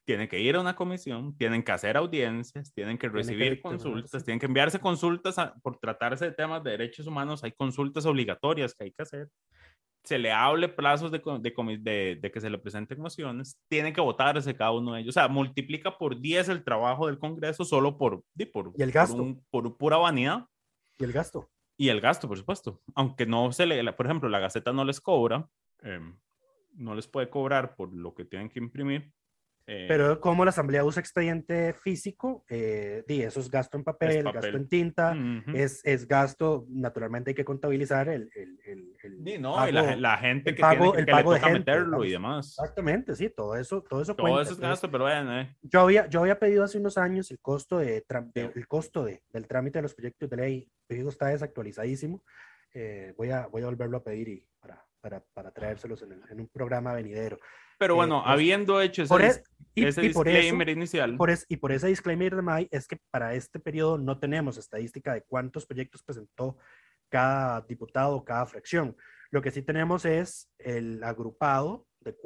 [0.04, 3.84] tiene que ir a una comisión, tienen que hacer audiencias, tienen que que recibir dictaminarse.
[3.84, 8.06] consultas, tienen que enviarse consultas a- por tratarse de temas de derechos humanos, hay consultas
[8.06, 9.28] obligatorias que hay que hacer.
[10.04, 14.00] Se le hable plazos de, de, de- de que se le presenten mociones, tiene que
[14.00, 15.10] votarse cada uno de ellos.
[15.10, 18.22] O sea, multiplica por 10 el trabajo del Congreso solo por,
[18.52, 19.22] por, Y el por gasto.
[19.22, 20.46] un- por pura vanidad.
[20.98, 21.50] y el gasto.
[21.76, 22.80] Y el gasto, por supuesto.
[22.94, 25.48] Aunque no se le, por ejemplo, la Gaceta no les cobra,
[25.82, 26.18] em,
[26.74, 29.12] no les puede cobrar por lo que tienen que imprimir.
[29.70, 34.24] Eh, Pero como la asamblea usa expediente físico, eh, di, eso es gasto en papel,
[34.24, 34.40] papel.
[34.40, 35.56] gasto en tinta, ujú.
[35.56, 39.82] es, es gasto, naturalmente hay que contabilizar el, el, el, el Sí, no, y la,
[39.82, 42.04] pago- la gente que, pago- tiene que, el que le pago de toca gente, meterlo
[42.04, 42.28] y digamos.
[42.56, 42.58] demás.
[42.58, 44.42] Exactamente, sí, todo eso, todo eso Todo cuenta.
[44.42, 47.30] eso es entonces, gasto, pero bueno, eh, Yo había, yo había pedido hace unos años
[47.30, 48.04] el costo, de,
[48.34, 50.56] de- el costo de, del trámite de los proyectos de ley.
[50.62, 52.24] El pedido está desactualizadísimo.
[52.72, 56.40] Eh, voy, a, voy a volverlo a pedir y para, para, para traérselos en, en
[56.40, 57.38] un programa venidero.
[57.78, 59.42] Pero Eh, bueno, pues, habiendo hecho ese, Por es-
[59.74, 62.68] y, ese y por eso, disclaimer inicial, por es- y por ese disclaimer de May
[62.70, 66.56] es que para este periodo no tenemos estadística de cuántos proyectos presentó
[67.08, 68.96] cada diputado, cada fracción.
[69.30, 72.16] Lo que sí tenemos es el agrupado de,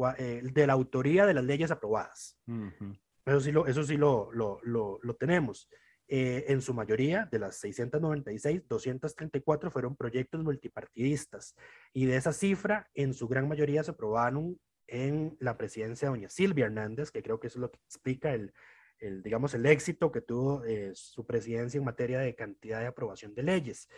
[0.43, 2.39] de la autoría de las leyes aprobadas.
[2.47, 2.97] Ujú.
[3.27, 5.69] Eso sí lo, eso sí lo, lo, lo, lo tenemos.
[6.09, 11.55] Eh, en su mayoría, de las 696, 234 fueron proyectos multipartidistas.
[11.93, 14.59] Y de esa cifra, en su gran mayoría se aprobaron
[14.93, 18.35] en la presidencia de doña Silvia Hernández, que creo que eso es lo que explica
[18.35, 18.53] el,
[18.99, 23.35] el digamos, el éxito que tuvo eh, su presidencia en materia de cantidad de aprobación
[23.35, 23.89] de leyes.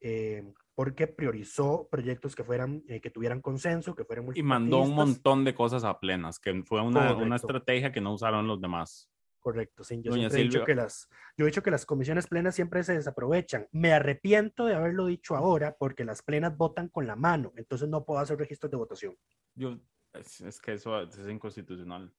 [0.00, 0.44] Eh,
[0.74, 5.44] porque priorizó proyectos que fueran, eh, que tuvieran consenso, que fueran y mandó un montón
[5.44, 9.10] de cosas a plenas, que fue una, una estrategia que no usaron los demás.
[9.38, 10.00] Correcto, sí.
[10.02, 12.94] Yo Doña he dicho que las, yo he dicho que las comisiones plenas siempre se
[12.94, 13.68] desaprovechan.
[13.72, 18.04] Me arrepiento de haberlo dicho ahora porque las plenas votan con la mano, entonces no
[18.04, 19.16] puedo hacer registros de votación.
[19.54, 19.78] Yo,
[20.14, 22.12] es, es que eso es inconstitucional.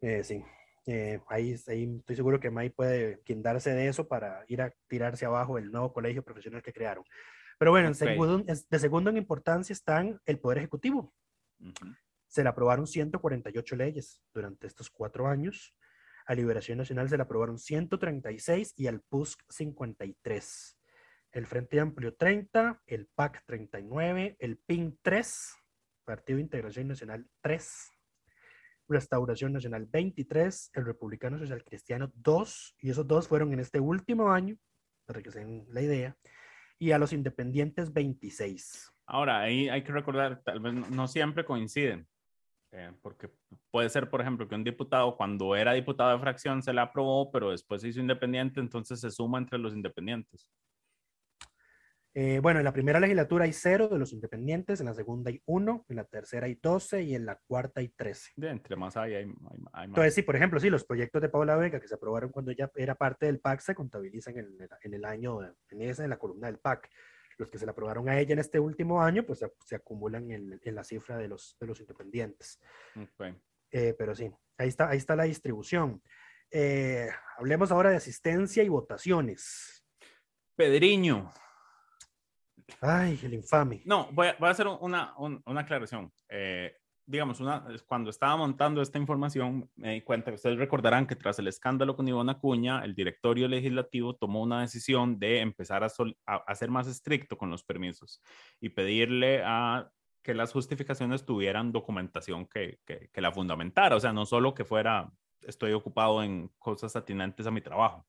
[0.00, 0.42] Eh, sí,
[0.86, 5.24] eh, ahí, ahí estoy seguro que May puede quindarse de eso para ir a tirarse
[5.24, 7.04] abajo el nuevo colegio profesional que crearon.
[7.58, 7.98] Pero bueno, en Ok.
[7.98, 11.14] segundo- de segundo en importancia están el Poder Ejecutivo.
[11.60, 11.94] Ujú.
[12.26, 15.74] Se le aprobaron 148 leyes durante estos cuatro años.
[16.26, 20.78] A Liberación Nacional se le aprobaron 136 y al PUSC 53.
[21.32, 25.54] El Frente Amplio 30, el PAC 39, el PIN 3,
[26.04, 27.92] Partido de Integración Nacional 3,
[28.88, 34.30] Restauración Nacional 23, el Republicano Social Cristiano 2, y esos dos fueron en este último
[34.30, 34.56] año,
[35.06, 36.16] para que se den la idea,
[36.78, 38.92] y a los independientes 26.
[39.06, 42.06] Ahora, ahí hay que recordar, tal vez no, siempre coinciden,
[42.72, 43.30] eh, porque
[43.70, 47.30] puede ser, por ejemplo, que un diputado cuando era diputado de fracción se le aprobó,
[47.30, 50.48] pero después se hizo independiente, entonces se suma entre los independientes.
[52.16, 55.42] Eh, bueno, en la primera legislatura hay cero de los independientes, en la segunda hay
[55.46, 58.32] uno, en la tercera hay 12 y en la cuarta hay 13.
[58.36, 59.84] De entre más hay, hay, hay- hay más.
[59.88, 62.70] Entonces, sí, por ejemplo, sí, los proyectos de Paula Vega que se aprobaron cuando ella
[62.76, 65.40] era parte del PAC se contabilizan en el, en el año,
[65.70, 66.88] en esa, en la columna del PAC.
[67.36, 70.30] Los que se le aprobaron a ella en este último año, pues se, se acumulan
[70.30, 72.60] en, en la cifra de los, de los independientes.
[72.96, 73.34] Ok.
[73.72, 76.00] Eh, pero sí, ahí está, ahí está la distribución.
[76.48, 79.84] Eh, hablemos ahora de asistencia y votaciones.
[80.54, 81.32] Pedriño.
[82.80, 83.82] Ay, el infame.
[83.84, 86.12] No, voy a, voy a hacer una, un- una aclaración.
[86.28, 86.74] Eh,
[87.06, 91.38] digamos, una, cuando estaba montando esta información, me di cuenta que ustedes recordarán que tras
[91.38, 96.16] el escándalo con Iván Acuña, el directorio legislativo tomó una decisión de empezar a, sol-
[96.26, 98.22] a, a ser más estricto con los permisos
[98.60, 99.90] y pedirle a
[100.22, 104.64] que las justificaciones tuvieran documentación que, que, que la fundamentara, o sea, no solo que
[104.64, 105.12] fuera,
[105.42, 108.06] estoy ocupado en cosas atinentes a mi trabajo.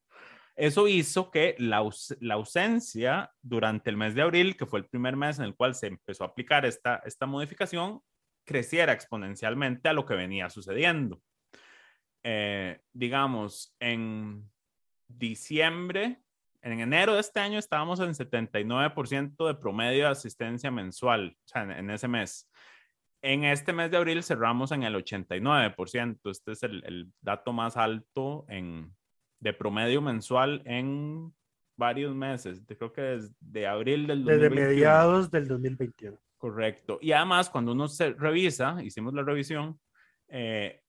[0.55, 1.87] Eso hizo que la,
[2.21, 5.75] la ausencia durante el mes de abril, que fue el primer mes en el cual
[5.75, 8.01] se empezó a aplicar esta, esta modificación,
[8.45, 11.21] creciera exponencialmente a lo que venía sucediendo.
[12.23, 14.49] eh, digamos, en
[15.07, 16.21] diciembre,
[16.61, 21.63] en enero de este año estábamos en 79% de promedio de asistencia mensual, o sea,
[21.63, 22.49] en, ese mes.
[23.21, 26.31] En este mes de abril cerramos en el 89%.
[26.31, 28.95] Este es el dato más alto en,
[29.45, 31.31] de promedio mensual en
[31.77, 32.63] varios meses.
[32.65, 34.49] Creo que desde abril del 2021.
[34.49, 36.17] Desde mediados del 2021.
[36.39, 36.97] Correcto.
[36.99, 39.79] Y además, cuando uno se revisa, hicimos la revisión,
[40.29, 40.81] eh,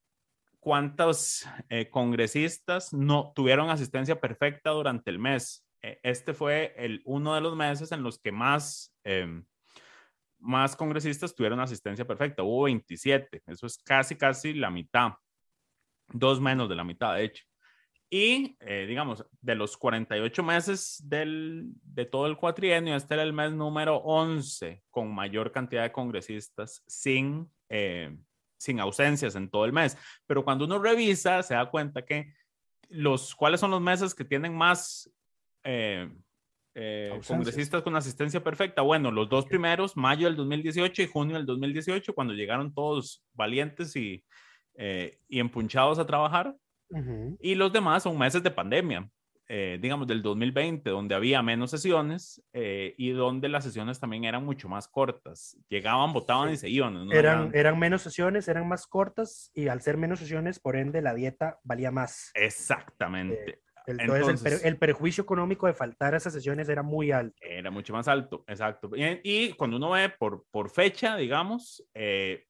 [0.59, 5.67] ¿cuántos eh, congresistas no tuvieron asistencia perfecta durante el mes?
[5.83, 9.45] Eh, este fue el, uno de los meses en los que más, em,
[10.39, 12.43] más congresistas tuvieron asistencia perfecta.
[12.43, 13.43] Hubo 27.
[13.47, 15.13] Eso es casi, casi la mitad.
[16.09, 17.45] Dos menos de la mitad, de hecho.
[18.09, 23.33] Y, eh, digamos, de los 48 meses del, de todo el cuatrienio, este era el
[23.33, 28.17] mes número 11 con mayor cantidad de congresistas sin, eh,
[28.59, 29.99] sin ausencias en todo el mes.
[30.27, 32.33] Pero cuando uno revisa, se da cuenta que
[32.89, 35.13] los, ¿cuáles son los meses que tienen más
[35.65, 36.09] eh,
[37.27, 38.83] congresistas con asistencia perfecta?
[38.83, 43.97] Bueno, los dos primeros, mayo del 2018 y junio del 2018, cuando llegaron todos valientes
[43.97, 44.25] y,
[45.29, 46.55] y empunchados a trabajar
[47.41, 49.11] y los demás son meses de pandemia,
[49.49, 54.45] eh, digamos del 2020, donde había menos sesiones eh, y donde las sesiones también eran
[54.45, 55.57] mucho más cortas.
[55.69, 57.13] Llegaban, votaban y se iban.
[57.13, 61.15] eran, eran menos sesiones, eran más cortas y al ser menos sesiones, por ende, la
[61.15, 62.33] dieta valía más.
[62.35, 63.51] Exactamente.
[63.51, 67.37] Eh, entonces, el, perjuicio económico de faltar a esas sesiones era muy alto.
[67.41, 68.91] Era mucho más alto, exacto.
[68.97, 71.87] Y, y cuando uno ve por, por fecha, digamos,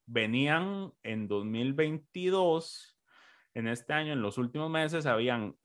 [0.06, 2.95] venían en 2022
[3.56, 5.56] en este año, en los últimos meses, habían,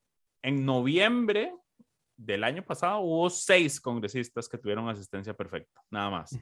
[0.42, 1.54] en noviembre
[2.16, 6.40] del año pasado, hubo seis congresistas que tuvieron asistencia perfecta, nada más.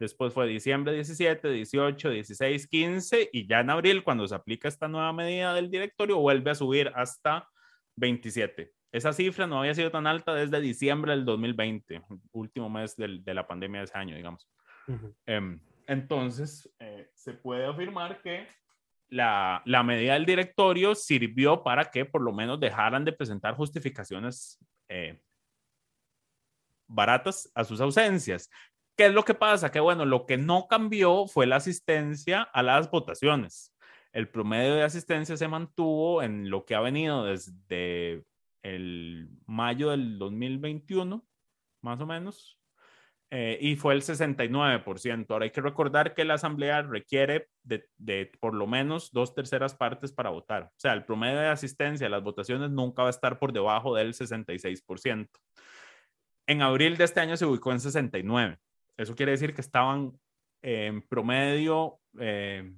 [0.00, 4.88] Después fue diciembre 17, 18, 16, 15 y ya en abril, cuando se aplica esta
[4.88, 7.48] nueva medida del directorio, vuelve a subir hasta
[7.94, 8.72] 27.
[8.90, 12.02] Esa cifra no había sido tan alta desde diciembre del 2020,
[12.32, 14.48] último mes del, de la pandemia de ese año, digamos.
[14.88, 18.48] Um, entonces, eh, se puede afirmar que
[19.08, 24.58] la, la, medida del directorio sirvió para que por lo menos dejaran de presentar justificaciones
[24.88, 25.20] eh,
[26.86, 28.50] baratas a sus ausencias.
[28.96, 29.70] ¿Qué es lo que pasa?
[29.70, 33.72] Que bueno, lo que no cambió fue la asistencia a las votaciones.
[34.12, 38.24] El promedio de asistencia se mantuvo en lo que ha venido desde
[38.62, 41.24] el mayo del 2021,
[41.82, 42.57] más o menos,
[43.30, 45.26] eh, y fue el 69%.
[45.28, 49.74] Ahora hay que recordar que la Asamblea requiere de, de, por lo menos dos terceras
[49.74, 50.64] partes para votar.
[50.64, 53.94] O sea, el promedio de asistencia a las votaciones nunca va a estar por debajo
[53.94, 55.28] del 66%.
[56.46, 58.58] En abril de este año se ubicó en 69.
[58.96, 60.18] Eso quiere decir que estaban
[60.62, 62.72] en promedio eh,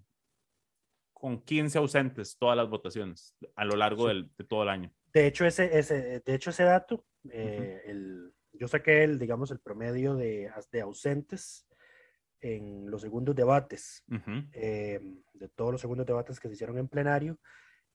[1.12, 4.08] con 15 ausentes todas las votaciones a lo largo sí.
[4.08, 4.92] del, de todo el año.
[5.12, 7.90] De hecho, ese, ese, de hecho, ese dato, eh, uh -huh.
[7.90, 11.66] el yo saqué el, digamos, el promedio de, de ausentes
[12.40, 14.48] en los segundos debates, uh -huh.
[14.52, 15.00] eh,
[15.32, 17.38] de todos los segundos debates que se hicieron en plenario,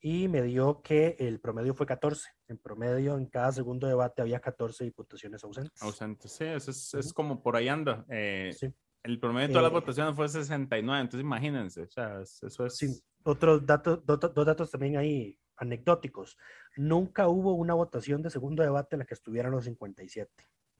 [0.00, 2.28] y me dio que el promedio fue 14.
[2.48, 5.80] En promedio, en cada segundo debate había 14 diputaciones ausentes.
[5.80, 7.00] Ausentes, sí, eso es, uh -huh.
[7.00, 8.04] es como por ahí anda.
[8.08, 8.66] Eh, sí.
[9.04, 12.76] El promedio de todas eh, las votaciones fue 69, entonces imagínense, o sea, eso es...
[12.76, 12.88] Sí,
[13.22, 16.36] otros datos, dos, dos datos también ahí anecdóticos.
[16.76, 20.30] Nunca hubo una votación de segundo debate en la que estuvieran los 57.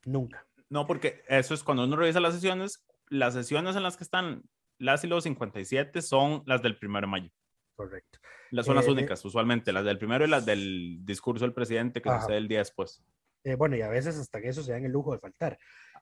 [0.05, 0.45] Nunca.
[0.69, 4.43] No, porque eso es cuando uno revisa las sesiones, las sesiones en las que están
[4.77, 7.31] las y los 57 son las del primero de mayo.
[7.75, 8.19] Correcto.
[8.51, 9.27] Las son eh, las únicas, de...
[9.27, 13.03] usualmente, las del primero y las del discurso del presidente que sucede el día después.
[13.43, 15.57] Eh, bueno, y a veces hasta que eso se dan el lujo de faltar.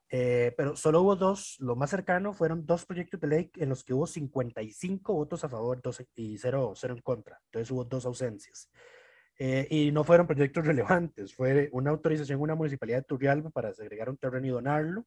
[0.09, 3.83] Eh, pero solo hubo dos, lo más cercano fueron dos proyectos de ley en los
[3.83, 7.39] que hubo 55 votos a favor 12, y cero, cero en contra.
[7.45, 8.69] Entonces hubo dos ausencias.
[9.37, 14.09] Eh, y no fueron proyectos relevantes, fue una autorización una municipalidad de Turrialba para segregar
[14.09, 15.05] un terreno y donarlo,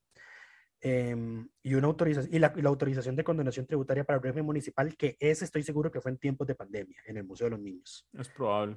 [0.80, 1.16] eh,
[1.62, 4.94] y, una autorización, y la, y, la, autorización de condonación tributaria para el régimen municipal,
[4.96, 7.60] que ese estoy seguro que fue en tiempos de pandemia, en el Museo de los
[7.60, 8.06] Niños.
[8.12, 8.76] Es probable.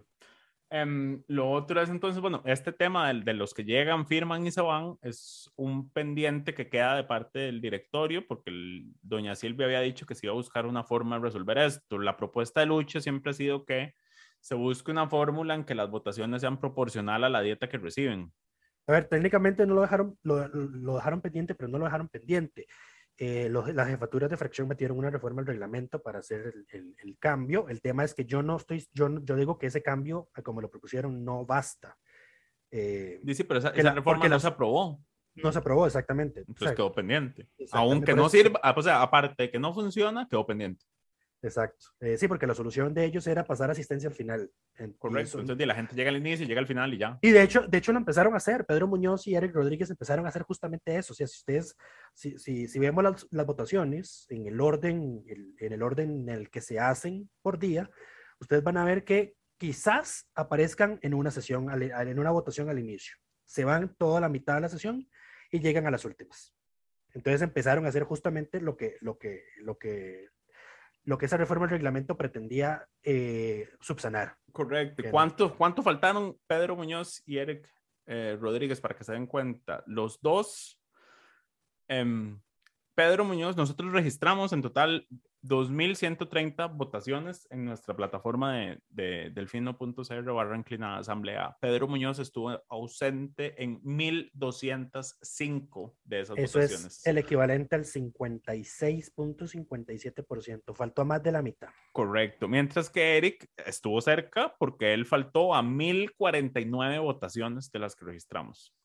[0.71, 4.51] Um, lo otro es entonces, bueno, este tema de, de, los que llegan, firman y
[4.51, 9.65] se van es un pendiente que queda de parte del directorio, porque el, doña Silvia
[9.65, 11.99] había dicho que se iba a buscar una forma de resolver esto.
[11.99, 13.95] La propuesta de lucha siempre ha sido que
[14.41, 18.33] se busque una fórmula en que las votaciones sean proporcional a la dieta que reciben.
[18.87, 22.67] A ver, técnicamente no lo dejaron, lo, lo dejaron pendiente, pero no lo dejaron pendiente.
[23.17, 26.95] Eh, los, las jefaturas de fracción metieron una reforma al reglamento para hacer el, el,
[27.03, 27.69] el, cambio.
[27.69, 30.71] El tema es que yo no estoy, yo, yo digo que ese cambio, como lo
[30.71, 31.95] propusieron, no basta.
[32.71, 35.03] Eh, Dice, pero esa, esa la, reforma no se aprobó.
[35.35, 36.39] No se aprobó, exactamente.
[36.39, 37.47] Entonces o sea, quedó pendiente.
[37.71, 40.83] Aunque no sirva, o sea, aparte de que no funciona, quedó pendiente.
[41.43, 41.87] Exacto.
[41.99, 44.51] Eh, sí, porque la solución de ellos era pasar asistencia al final.
[44.75, 45.21] En- Correcto.
[45.27, 47.17] eso- Entonces, la gente llega al inicio y llega al final y ya.
[47.21, 48.65] Y de hecho, de hecho lo empezaron a hacer.
[48.65, 51.13] Pedro Muñoz y Eric Rodríguez empezaron a hacer justamente eso.
[51.13, 51.75] O sea, si ustedes,
[52.13, 56.29] si, si, si vemos las, las votaciones en el orden, el- en el orden en
[56.29, 57.89] el que se hacen por día,
[58.39, 63.15] ustedes van a ver que quizás aparezcan en una sesión, en una votación al inicio.
[63.45, 65.07] Se van toda la mitad de la sesión
[65.51, 66.53] y llegan a las últimas.
[67.13, 70.29] Entonces empezaron a hacer justamente lo que, lo que, lo que,
[71.03, 74.35] lo que esa reforma del reglamento pretendía eh, subsanar.
[74.51, 75.03] Correcto.
[75.09, 77.67] ¿Cuánto, ¿Cuánto faltaron Pedro Muñoz y Eric
[78.05, 79.83] eh, Rodríguez para que se den cuenta?
[79.87, 80.79] Los dos,
[81.87, 82.39] em,
[82.93, 85.07] Pedro Muñoz, nosotros registramos en total
[85.43, 91.57] 2.130 votaciones en nuestra plataforma de, de delfino.cr barra inclinada asamblea.
[91.59, 96.97] Pedro Muñoz estuvo ausente en 1.205 de esas Eso votaciones.
[96.97, 100.75] es el equivalente al 56.57%.
[100.75, 101.69] Faltó a más de la mitad.
[101.91, 102.47] Correcto.
[102.47, 108.75] Mientras que Eric estuvo cerca porque él faltó a 1049 votaciones de las que registramos.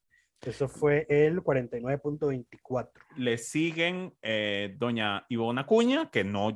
[0.43, 2.91] Eso fue el 49.24.
[3.16, 6.55] Le siguen eh, doña Ivona Acuña, que no,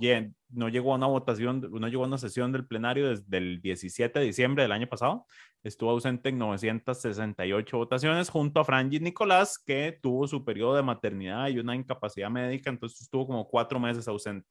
[0.50, 4.18] no llegó a una votación, no llegó a una sesión del plenario desde el 17
[4.18, 5.26] de diciembre del año pasado.
[5.62, 11.48] Estuvo ausente en 968 votaciones junto a Franji Nicolás, que tuvo su periodo de maternidad
[11.48, 14.48] y una incapacidad médica, entonces estuvo como cuatro meses ausente.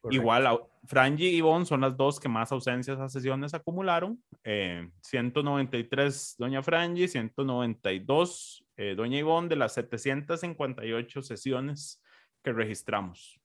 [0.00, 0.22] Correcto.
[0.22, 4.22] Igual, a- Franji y Ivonne son las dos que más ausencias a sesiones acumularon.
[4.44, 12.00] Eh, 193 doña Franji, 192 eh, doña Ivonne de las 758 sesiones
[12.42, 13.40] que registramos.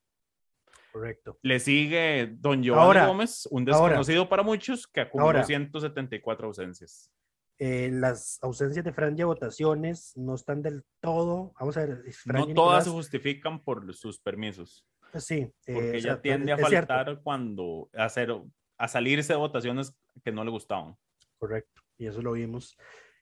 [0.92, 1.38] Correcto.
[1.42, 3.86] Le sigue don Giovanni Ahora, Gómez, un ahora.
[3.88, 5.44] desconocido para muchos, que acumuló Ahora.
[5.44, 7.10] 174 ausencias.
[7.58, 11.52] Eh, las ausencias de Franja de votaciones no están del todo.
[11.58, 12.04] Vamos a ver.
[12.12, 14.84] Franja No y todas se Nicolás- justifican por sus permisos,
[15.20, 15.34] Sí.
[15.34, 18.34] eh, porque o ella sea, tiende a faltar cuando a, hacer,
[18.78, 20.96] a salirse de votaciones que no le gustaban.
[21.38, 21.82] Correcto.
[21.98, 22.76] Y eso lo vimos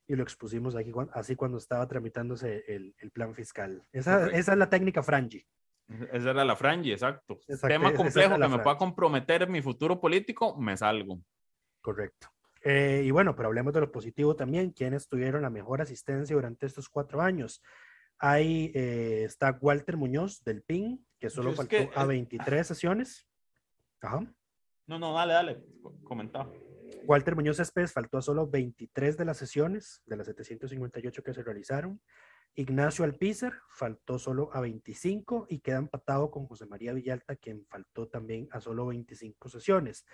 [0.07, 3.83] y lo expusimos aquí, así cuando estaba tramitándose el, el plan fiscal.
[3.93, 5.47] Esa, esa es la técnica Frangi.
[6.13, 7.41] Esa era la Frangi, exacto.
[7.47, 11.21] Exacto, Tema complejo que me pueda comprometer mi futuro político, me salgo.
[11.81, 12.29] Correcto.
[12.65, 14.71] Eh, y bueno, pero hablemos de lo positivo también.
[14.71, 17.63] ¿Quiénes tuvieron la mejor asistencia durante estos cuatro años?
[18.25, 22.65] Ahí eh, está Walter Muñoz del PIN, que solo es faltó que, a eh, 23
[22.65, 23.27] sesiones.
[24.01, 24.21] Ajá.
[24.87, 25.65] No, no, dale, dale,
[26.05, 26.49] comenta.
[27.05, 31.43] Walter Muñoz Céspedes faltó a solo 23 de las sesiones, de las 758 que se
[31.43, 32.01] realizaron.
[32.55, 38.07] Ignacio Alpícer faltó solo a 25 y queda empatado con José María Villalta, quien faltó
[38.07, 40.07] también a solo 25 sesiones.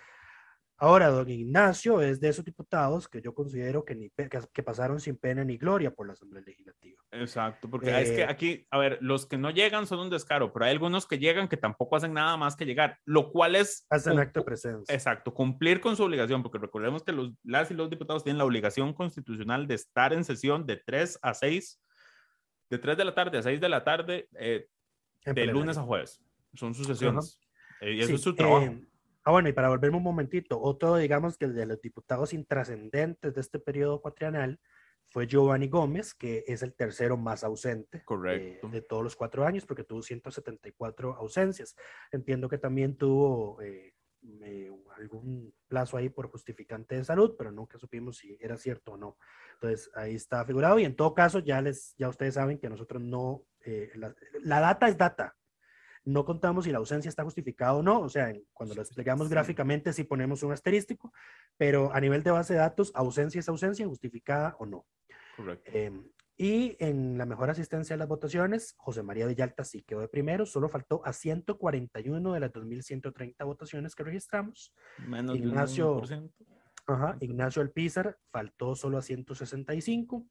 [0.81, 4.99] Ahora, don Ignacio es de esos diputados que yo considero que, ni, que, que pasaron
[5.01, 7.01] sin pena ni gloria por la Asamblea Legislativa.
[7.11, 10.53] Exacto, porque es que Eh, aquí, a ver, los que no llegan son un descaro,
[10.53, 13.85] pero hay algunos que llegan que tampoco hacen nada más que llegar, lo cual es...
[13.89, 14.95] Hacen acto de presencia.
[14.95, 18.45] Exacto, cumplir con su obligación, porque recordemos que los, las y los diputados tienen la
[18.45, 21.81] obligación constitucional de estar en sesión de 3 a 6,
[22.69, 24.67] de 3 de la tarde a 6 de la tarde, eh,
[25.25, 25.59] de plenario.
[25.59, 26.23] lunes a jueves.
[26.53, 27.41] Son sus sesiones.
[27.81, 28.75] Eh, y eso Sí, es su trabajo.
[29.29, 33.33] Eh, ah, bueno, y para volverme un momentito, otro, digamos, que de los diputados intrascendentes
[33.33, 34.59] de este periodo cuatrienal
[35.11, 38.69] fue Giovanni Gómez, que es el tercero más ausente de- Correcto.
[38.69, 41.75] de, todos los cuatro años, porque tuvo 174 ausencias.
[42.11, 43.93] Entiendo que también tuvo eh,
[44.43, 48.97] eh, algún plazo ahí por justificante de salud, pero nunca supimos si era cierto o
[48.97, 49.17] no.
[49.53, 53.01] Entonces, ahí está figurado y en todo caso, ya, les, ya ustedes saben que nosotros
[53.01, 55.35] no, eh, la, la data es data.
[56.05, 59.31] No contamos si la ausencia está justificada o no, o sea, cuando lo explicamos Sí.
[59.33, 61.11] gráficamente sí ponemos un asterístico,
[61.57, 64.85] pero a nivel de base de datos, ausencia es ausencia, justificada o no.
[65.35, 65.69] Correcto.
[65.73, 70.07] Em, y en la mejor asistencia a las votaciones, José María Villalta sí quedó de
[70.07, 74.73] primero, solo faltó a 141 de las 2.130 votaciones que registramos.
[75.05, 76.33] Menos Ignacio- de un 1%.
[76.87, 80.25] Ajá, Ignacio Alpizar faltó solo a 165.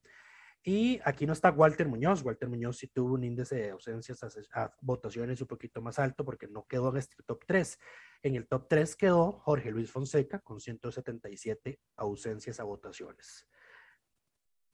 [0.65, 2.23] Y aquí no está Walter Muñoz.
[2.23, 4.29] Walter Muñoz sí tuvo un índice de ausencias a,
[4.65, 7.79] a votaciones un poquito más alto porque no quedó en este top 3.
[8.23, 13.47] En el top 3 quedó Jorge Luis Fonseca con 177 ausencias a votaciones.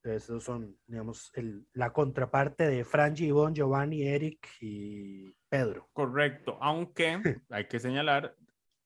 [0.03, 5.89] Entonces, esos son, digamos, el- la contraparte de Franji, Ivonne, Giovanni, Eric y Pedro.
[5.93, 7.21] Correcto, aunque
[7.51, 8.37] hay que señalar,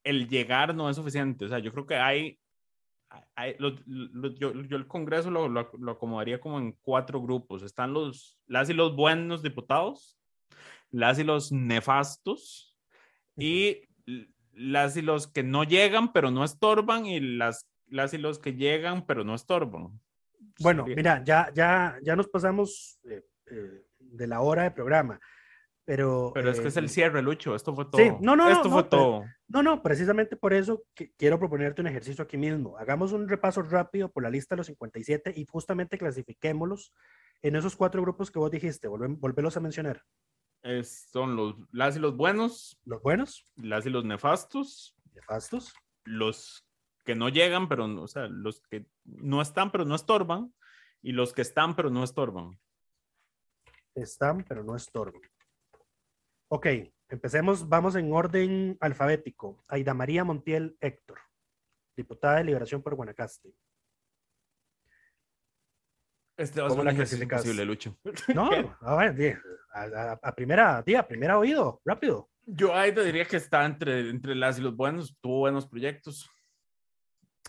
[0.04, 1.44] el llegar no es suficiente.
[1.44, 2.38] O sea, yo creo que hay,
[3.34, 7.62] hay- lo- lo- yo, yo el Congreso lo, lo- acomodaría como en cuatro grupos.
[7.62, 10.18] Están los, las y los buenos diputados,
[10.90, 12.76] las y los nefastos,
[13.36, 13.82] y
[14.52, 18.54] las y los que no llegan pero no estorban, y las, las y los que
[18.54, 20.00] llegan pero no estorban.
[20.60, 25.20] Bueno, Sería- mira, ya, ya, ya nos pasamos eh, eh, de la hora de programa.
[25.88, 26.32] Pero...
[26.34, 27.54] Pero es que es el eh, cierre, Lucho.
[27.54, 27.98] Esto fue todo.
[27.98, 29.24] Sí, no, no, Esto no, fue no, todo.
[29.46, 32.76] No, no, precisamente por eso que quiero proponerte un ejercicio aquí mismo.
[32.76, 36.92] Hagamos un repaso rápido por la lista de los 57 y justamente clasifiquémoslos
[37.40, 38.86] en esos cuatro grupos que vos dijiste.
[38.86, 40.02] Volvelos a mencionar.
[40.60, 45.72] Es- son los las y los buenos, Los buenos, las y los nefastos, nefastos,
[46.04, 46.66] los
[47.06, 50.52] que no llegan, pero no, o sea, los que no están, pero no estorban,
[51.00, 52.58] y los que están, pero no estorban.
[53.94, 55.22] están, pero no estorban.
[56.48, 56.66] Ok,
[57.08, 59.64] empecemos, vamos en orden alfabético.
[59.68, 61.18] Aida María Montiel Héctor,
[61.96, 63.52] diputada de Liberación por Guanacaste.
[66.36, 67.40] Este va a ¿Cómo ser la clasificas?
[67.40, 67.98] imposible, Lucho.
[68.34, 69.42] No, a ver,
[69.72, 72.30] a, a- a primera, di, a primera oído, rápido.
[72.46, 76.30] Yo ahí te diría que está entre, entre las y los buenos, tuvo buenos proyectos.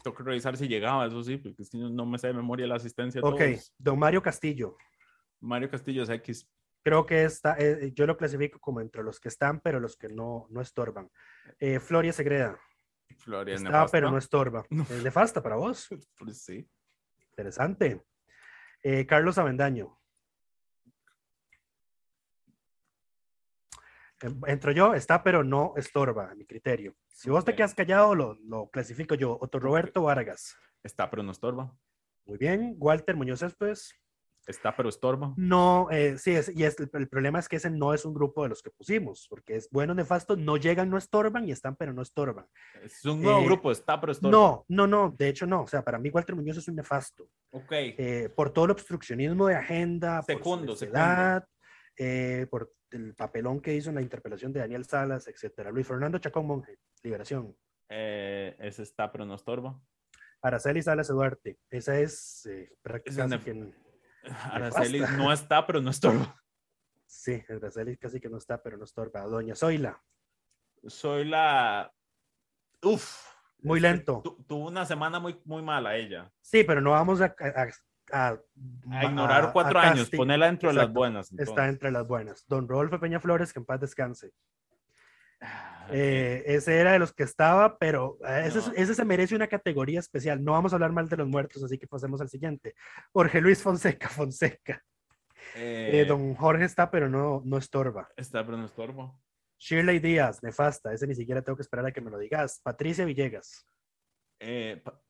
[0.03, 2.67] Tengo que revisar si llegaba, eso sí, porque es que no me sé de memoria
[2.67, 3.21] la asistencia.
[3.21, 3.73] Ok, todos.
[3.77, 4.75] don Mario Castillo.
[5.39, 6.49] Mario Castillo es X.
[6.83, 10.07] Creo que está, eh, yo lo clasifico como entre los que están, pero los que
[10.09, 11.09] no, no estorban.
[11.59, 12.57] Eh, Floria Segreda.
[13.17, 13.91] Floria Está, nefasta.
[13.91, 14.63] pero no estorba.
[14.69, 14.83] No.
[14.83, 15.87] Es nefasta para vos.
[16.17, 16.69] Pues sí.
[17.31, 18.01] Interesante.
[18.83, 19.97] Eh, Carlos Avendaño.
[24.21, 26.95] Em- Entro yo, está, pero no estorba, a mi criterio.
[27.07, 29.37] Si vos te quedas callado, lo, lo clasifico yo.
[29.39, 30.55] Otto Roberto Vargas.
[30.83, 31.73] Está, pero no estorba.
[32.25, 32.75] Muy bien.
[32.77, 33.93] Walter Muñoz Céspedes.
[34.49, 35.31] Está, pero estorba.
[35.37, 38.15] No, eh, sí, es, y es, el, el problema es que ese no es un
[38.15, 41.75] grupo de los que pusimos, porque es bueno, nefasto, no llegan, no estorban y están,
[41.75, 42.47] pero no estorban.
[42.83, 44.31] Es un nuevo Eh, grupo, está, pero estorba.
[44.31, 45.61] No, no, no, de hecho no.
[45.61, 47.29] O sea, para mí Walter Muñoz es un nefasto.
[47.51, 47.71] Ok.
[47.71, 50.85] eh, por todo el obstruccionismo de agenda, Secundo, por su
[51.97, 55.69] eh, por el papelón que hizo en la interpelación de Daniel Salas, etcétera.
[55.69, 57.55] Luis Fernando Chacón Monje, Liberación.
[57.87, 59.79] Ese está, pero no estorba.
[60.41, 63.88] Araceli Salas Duarte, esa es eh, es prácticamente quien...
[64.51, 66.35] Araceli no está, pero no estorba.
[67.05, 69.21] Sí, Araceli casi que no está, pero no estorba.
[69.21, 70.01] Doña Zoila,
[70.87, 71.91] Soy la.
[72.83, 73.25] Uf.
[73.61, 74.21] muy Es que lento.
[74.23, 76.31] tu- tuvo una semana muy, muy mala ella.
[76.41, 77.25] Sí, pero no vamos a...
[77.39, 77.67] a-
[78.11, 78.39] a-
[78.91, 81.31] A ignorar cuatro años, casti- ponerla dentro de las buenas.
[81.33, 82.45] Está entre las buenas.
[82.47, 84.31] Don Rodolfo Peña Flores, que en paz descanse.
[85.91, 88.73] Eh, ese era de los que estaba, pero eh, ese, es- No.
[88.75, 90.43] ese se merece una categoría especial.
[90.43, 92.75] No vamos a hablar mal de los muertos, así que pasemos al siguiente.
[93.11, 94.83] Jorge Luis Fonseca, Fonseca.
[95.55, 98.09] Eh, Eh, don Jorge está, pero no, no estorba.
[98.15, 99.13] Está, pero no estorba.
[99.57, 100.93] Shirley Díaz, nefasta.
[100.93, 102.59] Ese ni siquiera tengo que esperar a que me lo digas.
[102.63, 103.65] Patricia Villegas.
[104.83, 105.01] Pa-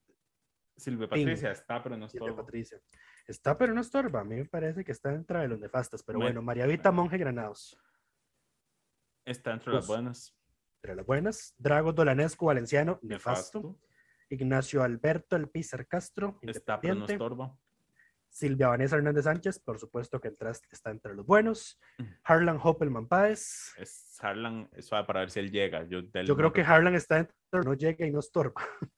[0.77, 1.25] Silvia Ping.
[1.25, 2.45] Patricia está, pero no Silvia estorba.
[2.45, 2.80] Patricia.
[3.27, 4.21] Está, pero no estorba.
[4.21, 6.01] A mí me parece que está entre los nefastas.
[6.03, 7.77] Pero Me- bueno, María Vita Monje Granados.
[9.25, 10.36] Está entre las buenas.
[10.82, 11.53] Entre las buenas.
[11.57, 13.59] Drago Dolanesco Valenciano, nefasto.
[13.59, 13.80] Nefasto.
[14.30, 17.57] Ignacio Alberto El Pizar Castro, Está, pero no estorba.
[18.30, 21.80] Silvia Vanessa Hernández Sánchez, por supuesto que entras- está entre los buenos.
[21.97, 22.09] Ujú.
[22.23, 23.73] Harlan Hoppelman Páez.
[23.75, 25.84] Es Harlan, es suave para ver si él llega.
[25.88, 26.03] Yo,
[26.38, 28.61] creo que Harlan está entre no llega y no estorba.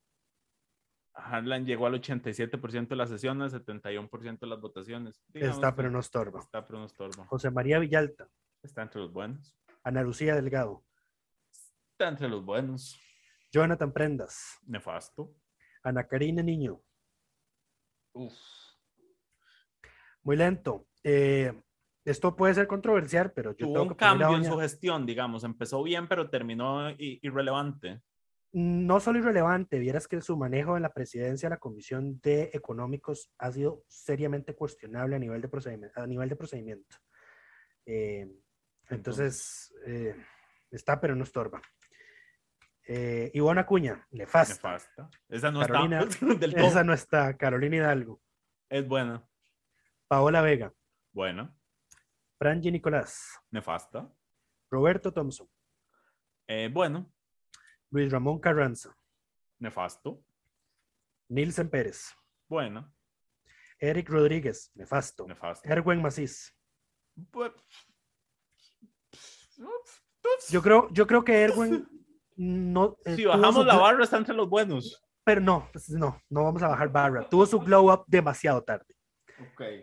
[1.13, 5.23] Harlan llegó al 87% de las sesiones, 71% de las votaciones.
[5.29, 6.39] Digamos Está, pero no estorba.
[6.41, 7.25] Está, pero no estorba.
[7.25, 8.27] José María Villalta,
[8.61, 9.57] Está entre los buenos.
[9.83, 10.83] Ana Lucía Delgado,
[12.01, 12.99] Está entre los buenos.
[13.51, 15.35] Jonathan Prendas, Nefasto.
[15.83, 16.81] Ana Karina Niño.
[18.13, 18.33] Uf.
[20.23, 20.87] Muy lento.
[21.03, 21.53] Eh,
[22.03, 25.05] esto puede ser controversial, pero yo Tuvo tengo un que a cambio en su gestión,
[25.05, 25.43] digamos.
[25.43, 28.01] Empezó bien, pero terminó irrelevante.
[28.51, 33.31] no solo irrelevante, vieras que su manejo en la presidencia de la Comisión de Económicos
[33.37, 36.01] ha sido seriamente cuestionable a nivel de procedimiento.
[36.01, 36.97] A nivel de procedimiento.
[37.85, 38.27] Eh,
[38.89, 40.15] entonces, eh,
[40.71, 41.61] está, pero no estorba.
[42.87, 44.55] Eh, Ivonne Acuña, nefasta.
[44.55, 45.09] Nefasta.
[45.29, 46.57] Esa no Carolina, está del.
[46.57, 47.37] Esa no está.
[47.37, 48.21] Carolina Hidalgo.
[48.69, 49.25] Es buena.
[50.07, 50.73] Paola Vega.
[51.13, 51.55] Buena.
[52.37, 53.39] Franji Nicolás.
[53.51, 54.11] Nefasta.
[54.69, 55.47] Roberto Thompson.
[56.47, 57.11] Eh, bueno.
[57.91, 58.95] Luis Ramón Carranza.
[59.59, 60.23] Nefasto.
[61.29, 62.13] Nilsen Pérez.
[62.47, 62.91] Buena.
[63.79, 64.71] Eric Rodríguez.
[64.75, 65.27] Nefasto.
[65.27, 65.69] Nefasto.
[65.69, 66.55] Erwin Macís.
[67.15, 67.53] Bu-
[70.49, 71.87] Yo creo, yo creo que Erwin
[72.41, 72.97] no.
[73.05, 75.03] eh, Si bajamos su la barra, está entre los buenos.
[75.23, 77.29] Pero no, pues no, no vamos a bajar barra.
[77.29, 78.95] Tuvo su glow up demasiado tarde.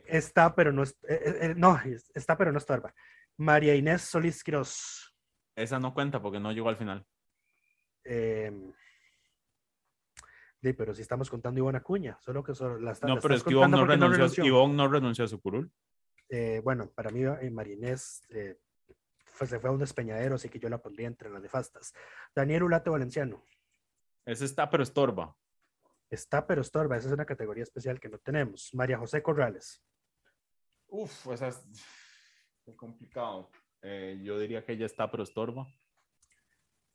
[0.07, 2.93] Está, pero no, es- eh, eh, eh, no, es- está, pero no estorba.
[3.37, 5.15] María Inés Solís Quiroz.
[5.55, 7.07] Esa no cuenta porque no llegó al final.
[8.05, 8.53] eh,
[10.63, 13.35] sí, pero si estamos contando Ivonne Acuña, solo que solo la, está- No, la pero
[13.35, 15.71] es que Ivonne no, renunció, Ivonne no renunció a su curul.
[16.29, 18.23] Eh, bueno, para mí eh, María Inés
[19.47, 21.93] se fue a un despeñadero, así que yo la pondría entre las nefastas.
[22.35, 23.45] Daniel Ulate Valenciano.
[24.25, 25.37] Ese está, pero estorba.
[26.11, 26.97] Está, pero estorba.
[26.97, 28.71] Esa es una categoría especial que no tenemos.
[28.75, 29.83] María José Corrales.
[30.89, 31.63] Uf, esa es
[32.65, 33.51] qué complicado.
[33.83, 35.67] Eh, yo diría que ella está, pero estorba.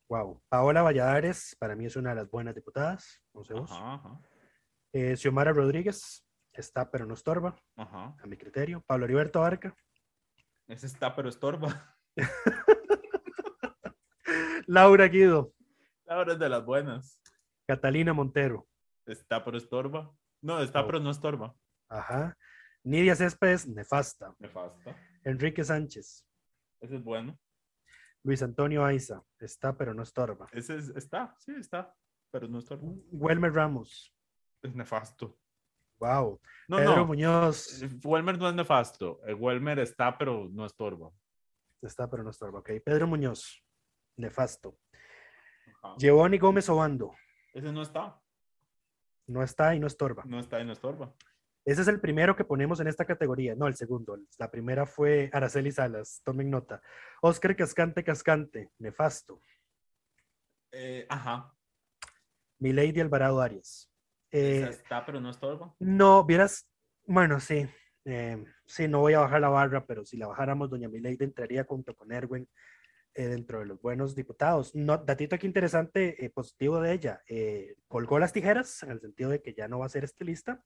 [0.10, 0.44] Wow.
[0.50, 3.22] Paola Valladares, para mí es una de las buenas diputadas.
[3.34, 3.72] No sé vos.
[3.72, 4.22] Ajá, ajá,
[4.91, 8.16] Eh, Xiomara Rodríguez, está pero no estorba, ajá.
[8.22, 8.84] a mi criterio.
[8.86, 9.76] Pablo Heriberto Barca.
[10.68, 11.68] Ese está, pero estorba.
[14.68, 15.53] Laura Guido.
[16.07, 17.20] Ahora es de las buenas.
[17.68, 18.68] Catalina Montero.
[19.05, 20.11] Está, pero estorba.
[20.41, 21.55] No, está, pero no estorba.
[21.89, 22.38] Ajá.
[22.84, 24.36] Nidia Céspedes, nefasta.
[24.39, 24.95] Nefasta.
[25.24, 26.26] Enrique Sánchez.
[26.82, 27.38] Ese es bueno.
[28.24, 29.22] Luis Antonio Aiza.
[29.39, 30.47] Está pero no estorba.
[30.51, 31.93] Ese es- está, sí, está,
[32.32, 32.84] pero no estorba.
[33.11, 34.14] Welmer Ramos.
[34.61, 35.38] Es nefasto.
[35.99, 36.41] Wow.
[36.68, 37.05] No, Pedro no.
[37.07, 37.82] Muñoz.
[37.82, 39.22] eh, Welmer no es nefasto.
[39.26, 41.09] El Welmer está, pero no estorba.
[41.88, 42.60] Está pero no estorba.
[42.60, 42.72] Ok.
[42.84, 43.64] Pedro Muñoz.
[44.18, 44.78] Nefasto.
[45.82, 45.96] Ajá.
[45.98, 47.14] Giovanni Gómez Obando.
[47.54, 48.20] Ese no está.
[49.28, 50.24] No está y no estorba.
[50.26, 51.14] No está y no estorba.
[51.66, 53.56] Ese es el primero que ponemos en esta categoría.
[53.56, 54.18] No, el segundo.
[54.38, 56.22] La primera fue Araceli Salas.
[56.26, 56.82] Tomen nota.
[57.22, 58.72] Oscar Cascante Cascante.
[58.80, 59.42] Nefasto.
[60.72, 61.54] Eh, ajá.
[62.60, 63.90] Milady Alvarado Arias.
[64.32, 65.74] Eh, está, pero no estorba.
[65.80, 66.68] no, vieras.
[67.06, 67.70] Bueno, sí.
[68.06, 71.64] Eh, sí, no voy a bajar la barra, pero si la bajáramos, doña Milady entraría
[71.64, 72.47] junto con Erwin
[73.16, 74.74] eh, dentro de los buenos diputados.
[74.74, 77.22] No, datito aquí interesante, eh, positivo de ella.
[77.28, 80.64] eh, colgó las tijeras, en el sentido de que ya no va a ser estilista,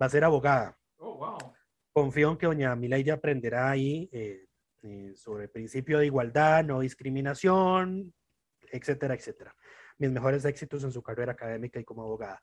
[0.00, 0.76] va a ser abogada.
[0.96, 1.54] Oh, wow.
[1.92, 4.10] confío en que doña Milady aprenderá ahí
[5.14, 8.12] sobre el principio de igualdad, no discriminación,
[8.72, 9.54] etcétera, etcétera.
[9.98, 12.40] Mis mejores éxitos en su carrera académica y como abogada.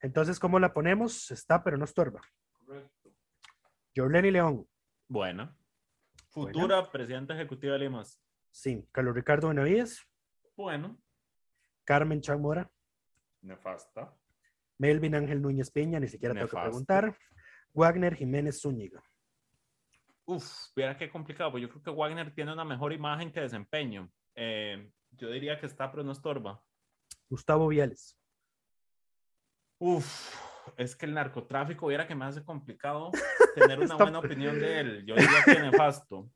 [0.00, 1.30] Entonces, ¿cómo la ponemos?
[1.30, 2.20] Está, pero no estorba.
[3.98, 4.66] Jorleni León,
[5.08, 5.54] Bueno.
[6.30, 8.20] Futura presidenta ejecutiva de Limas.
[8.52, 8.86] sí.
[8.92, 10.06] Carlos Ricardo Benavides,
[10.56, 10.96] Bueno.
[11.84, 12.70] Carmen Chamora,
[13.42, 14.14] Nefasta.
[14.78, 17.16] Melvin Ángel Núñez Peña, ni siquiera tengo que preguntar.
[17.74, 19.02] Wagner Jiménez Zúñiga.
[20.26, 24.12] Uf, viera qué complicado, pues yo creo que Wagner tiene una mejor imagen que desempeño.
[24.34, 26.62] Eh, yo diría que está, pero no estorba.
[27.28, 28.16] Gustavo Viales.
[29.78, 30.34] Uf,
[30.76, 33.10] es que el narcotráfico, viera que me hace complicado
[33.58, 35.06] tener una buena opinión de él.
[35.06, 36.30] Yo diría que nefasto.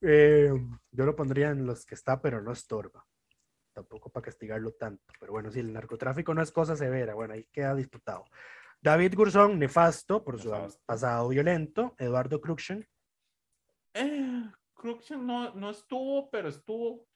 [0.00, 0.52] Eh,
[0.90, 3.06] yo lo pondría en los que está, pero no estorba.
[3.72, 5.04] Tampoco para castigarlo tanto.
[5.18, 7.14] Pero bueno, sí, el narcotráfico no es cosa severa.
[7.14, 8.24] Bueno, ahí queda disputado.
[8.80, 10.50] David Gurzón, nefasto por su
[10.84, 11.94] pasado violento.
[11.98, 12.86] Eduardo Cruxen,
[13.94, 17.06] Eh, Cruikshank no, no estuvo, pero estuvo.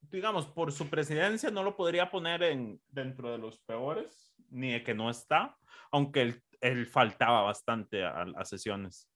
[0.00, 4.84] Digamos, por su presidencia no lo podría poner en, dentro de los peores, ni de
[4.84, 5.58] que no está,
[5.90, 9.08] aunque él, él faltaba bastante a, a sesiones.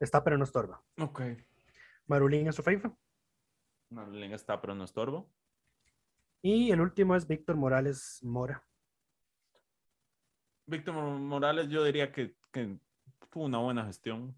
[0.00, 0.82] Está, pero no estorba.
[0.98, 1.22] Ok.
[2.06, 2.96] Marulín Azufeifa.
[3.90, 5.30] Marlene está, pero no estorbo.
[6.40, 8.66] Y el último es Víctor Morales Mora.
[10.66, 12.78] Víctor Morales, yo diría que, que
[13.30, 14.34] tuvo una buena gestión.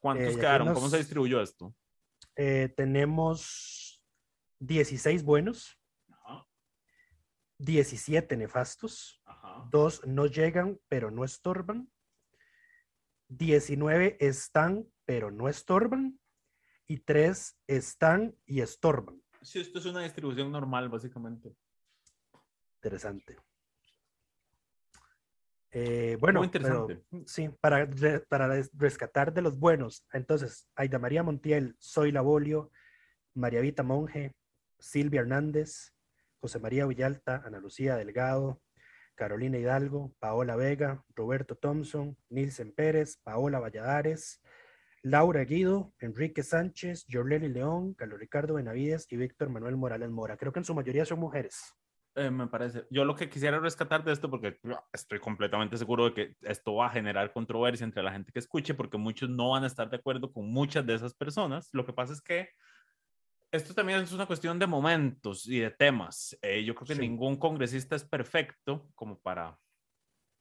[0.00, 0.68] ¿Cuántos Eh, quedaron?
[0.68, 1.74] que ¿Cómo se distribuyó esto?
[2.36, 4.04] Eh, tenemos
[4.60, 5.76] 16 buenos,
[6.10, 6.46] Ajá,
[7.58, 9.17] 17 nefastos.
[9.70, 11.90] Dos no llegan, pero no estorban.
[13.28, 16.18] 19 están, pero no estorban.
[16.86, 19.22] Y tres están y estorban.
[19.42, 21.54] Sí, esto es una distribución normal, básicamente.
[22.76, 23.36] Interesante.
[25.70, 27.26] Eh, bueno, Muy pero interesante.
[27.26, 27.88] sí, para,
[28.28, 30.06] para res- rescatar de los buenos.
[30.12, 32.70] Entonces, Aida María Montiel, Zoila Bolio,
[33.34, 34.34] María Vita Monge,
[34.78, 35.92] Silvia Hernández,
[36.40, 38.62] José María Villalta, Ana Lucía Delgado,
[39.18, 44.40] Carolina Hidalgo, Paola Vega, Roberto Thompson, Nilsen Pérez, Paola Valladares,
[45.02, 50.36] Laura Guido, Enrique Sánchez, Jorleni León, Carlos Ricardo Benavides y Víctor Manuel Morales Mora.
[50.36, 51.74] Creo que en su mayoría son mujeres.
[52.14, 52.86] Eh, me parece.
[52.90, 54.58] Yo lo que quisiera rescatar de esto, porque
[54.92, 58.74] estoy completamente seguro de que esto va a generar controversia entre la gente que escuche,
[58.74, 61.70] porque muchos no van a estar de acuerdo con muchas de esas personas.
[61.72, 62.50] Lo que pasa es que
[63.50, 66.36] esto también es una cuestión de momentos y de temas.
[66.42, 67.00] Eh, yo creo que Sí.
[67.00, 69.58] ningún congresista es perfecto como para...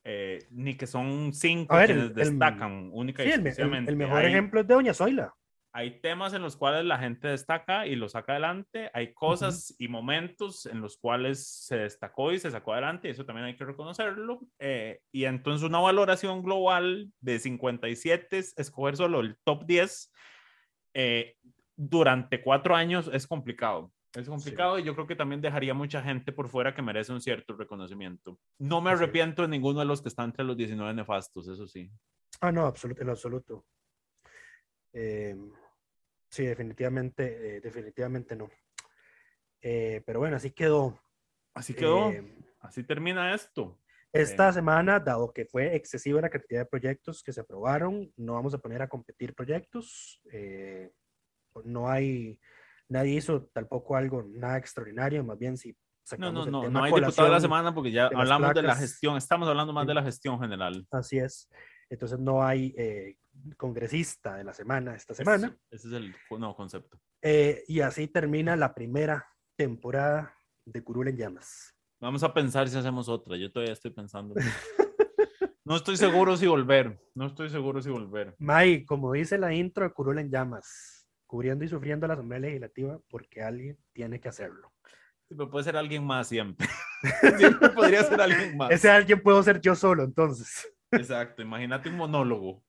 [0.09, 3.89] eh, ni que son cinco ver, quienes el- el- destacan única y Sí, el, el-
[3.89, 5.33] el mejor Hay- ejemplo es de Doña Zoila.
[5.73, 9.89] hay temas en los cuales la gente destaca y lo saca adelante, hay cosas y
[9.89, 13.65] momentos en los cuales se destacó y se sacó adelante, y eso también hay que
[13.65, 14.39] reconocerlo.
[14.59, 20.11] eh, y entonces una valoración global de 57, es escoger solo el top 10
[20.93, 21.35] eh,
[21.77, 23.93] durante cuatro años es complicado.
[24.13, 27.21] Es complicado y yo creo que también dejaría mucha gente por fuera que merece un
[27.21, 28.39] cierto reconocimiento.
[28.57, 31.91] No me arrepiento de ninguno de los que están entre los 19 nefastos, eso sí.
[32.41, 33.65] Ah, no, absoluto, en absoluto.
[34.93, 35.35] Eh,
[36.29, 38.49] sí, definitivamente, eh, definitivamente no.
[39.61, 40.99] Eh, pero bueno, así quedó.
[41.53, 43.79] Así quedó, Eh, así termina esto.
[44.13, 48.33] Esta Eh, semana, dado que fue excesiva la cantidad de proyectos que se aprobaron, no
[48.33, 50.21] vamos a poner a competir proyectos.
[51.65, 52.39] No hay,
[52.89, 55.75] nadie hizo tampoco algo nada extraordinario, más bien si
[56.17, 58.67] no, no, no, no hay diputado de la semana porque ya de hablamos de la
[58.67, 58.79] placas.
[58.79, 60.87] gestión, estamos hablando más de la gestión general.
[60.89, 61.49] Así es.
[61.89, 63.17] Entonces no hay eh,
[63.57, 65.47] congresista de la semana esta semana.
[65.69, 66.97] Ese, ese es el nuevo concepto.
[67.21, 69.27] Eh, y así termina la primera
[69.57, 70.33] temporada
[70.65, 71.73] de Curul en Llamas.
[71.99, 73.35] Vamos a pensar si hacemos otra.
[73.35, 74.35] Yo todavía estoy pensando.
[75.67, 76.97] No estoy seguro si volver.
[77.13, 78.33] No estoy seguro si volver.
[78.39, 82.99] May, como dice la intro de Curul en Llamas, cubriendo y sufriendo la Asamblea Legislativa
[83.09, 84.73] porque alguien tiene que hacerlo.
[85.27, 86.67] Pero puede ser alguien más siempre.
[87.37, 88.71] siempre podría ser alguien más.
[88.71, 90.73] Ese alguien puedo ser yo solo, entonces.
[90.91, 91.41] Exacto.
[91.41, 92.63] Imagínate un monólogo.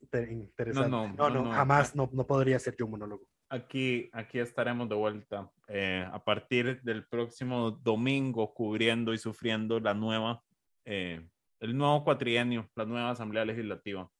[0.00, 0.88] Inter- Interesante.
[0.90, 1.52] no, No, no, no, no.
[1.52, 3.28] jamás no, no podría ser yo un monólogo.
[3.50, 9.94] Aquí, aquí estaremos de vuelta eh, a partir del próximo domingo cubriendo y sufriendo la
[9.94, 10.42] nueva,
[10.84, 11.26] eh,
[11.60, 14.10] el nuevo cuatrienio, la nueva Asamblea Legislativa.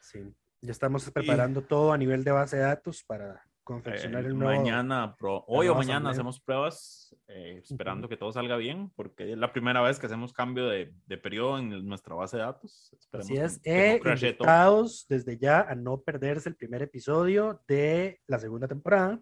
[0.00, 0.20] Sí.
[0.64, 4.58] Ya estamos preparando todo a nivel de base de datos para confeccionar Eh, el nuevo.
[4.60, 6.12] mañana, pro- hoy o mañana asamblea.
[6.12, 10.32] hacemos pruebas, eh, esperando que todo salga bien, porque es la primera vez que hacemos
[10.32, 12.90] cambio de, de periodo en nuestra base de datos.
[12.98, 13.58] Esperemos Así es.
[13.58, 19.20] que- que no desde ya a no perderse el primer episodio de la segunda temporada,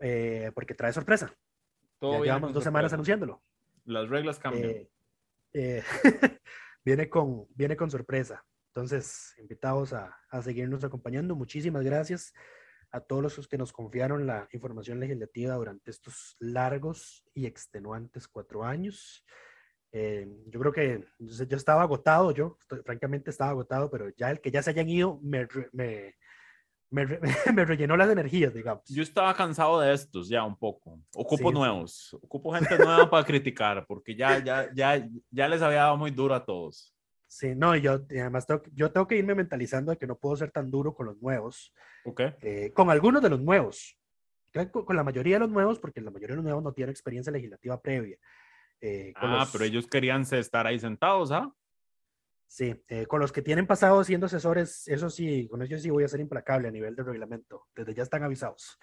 [0.00, 1.34] eh, porque trae sorpresa.
[1.98, 3.42] Todo ya llevamos dos semanas anunciándolo.
[3.86, 4.68] Las reglas cambian.
[4.70, 4.90] Eh,
[5.54, 5.82] eh,
[6.84, 8.44] viene, con, viene con sorpresa.
[8.74, 11.36] Entonces, invitados a, a seguirnos acompañando.
[11.36, 12.32] Muchísimas gracias
[12.90, 18.64] a todos los que nos confiaron la información legislativa durante estos largos y extenuantes cuatro
[18.64, 19.24] años.
[19.92, 24.40] Eh, yo creo que yo estaba agotado, yo estoy- francamente estaba agotado, pero ya el
[24.40, 26.14] que ya se hayan ido me, me,
[26.90, 27.06] me,
[27.54, 28.84] me rellenó las energías, digamos.
[28.88, 30.98] Yo estaba cansado de estos ya un poco.
[31.14, 31.52] Ocupo Sí, sí.
[31.52, 32.14] nuevos.
[32.22, 36.34] Ocupo gente nueva para criticar, porque ya, ya, ya, ya les había dado muy duro
[36.34, 36.94] a todos.
[37.34, 40.06] Sí, no, y yo y además tengo, que- yo tengo que irme mentalizando de que
[40.06, 41.72] no puedo ser tan duro con los nuevos,
[42.04, 42.20] ¿Ok?
[42.42, 43.98] eh, con algunos de los nuevos,
[44.70, 46.90] con, con la mayoría de los nuevos, porque la mayoría de los nuevos no tienen
[46.90, 48.18] experiencia legislativa previa.
[48.82, 51.50] Eh, Ah, los- pero ellos querían estar ahí sentados, ¿ah?
[52.46, 56.04] Sí, eh, con los que tienen pasado siendo asesores, eso sí, con ellos sí voy
[56.04, 57.66] a ser implacable a nivel de reglamento.
[57.74, 58.78] Desde ya están avisados.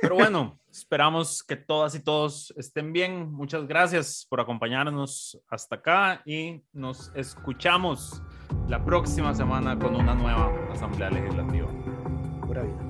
[0.00, 3.30] Pero bueno, esperamos que todas y todos estén bien.
[3.32, 8.22] Muchas gracias por acompañarnos hasta acá y nos escuchamos
[8.68, 11.68] la próxima semana con una nueva Asamblea Legislativa.
[12.46, 12.89] Pura vida.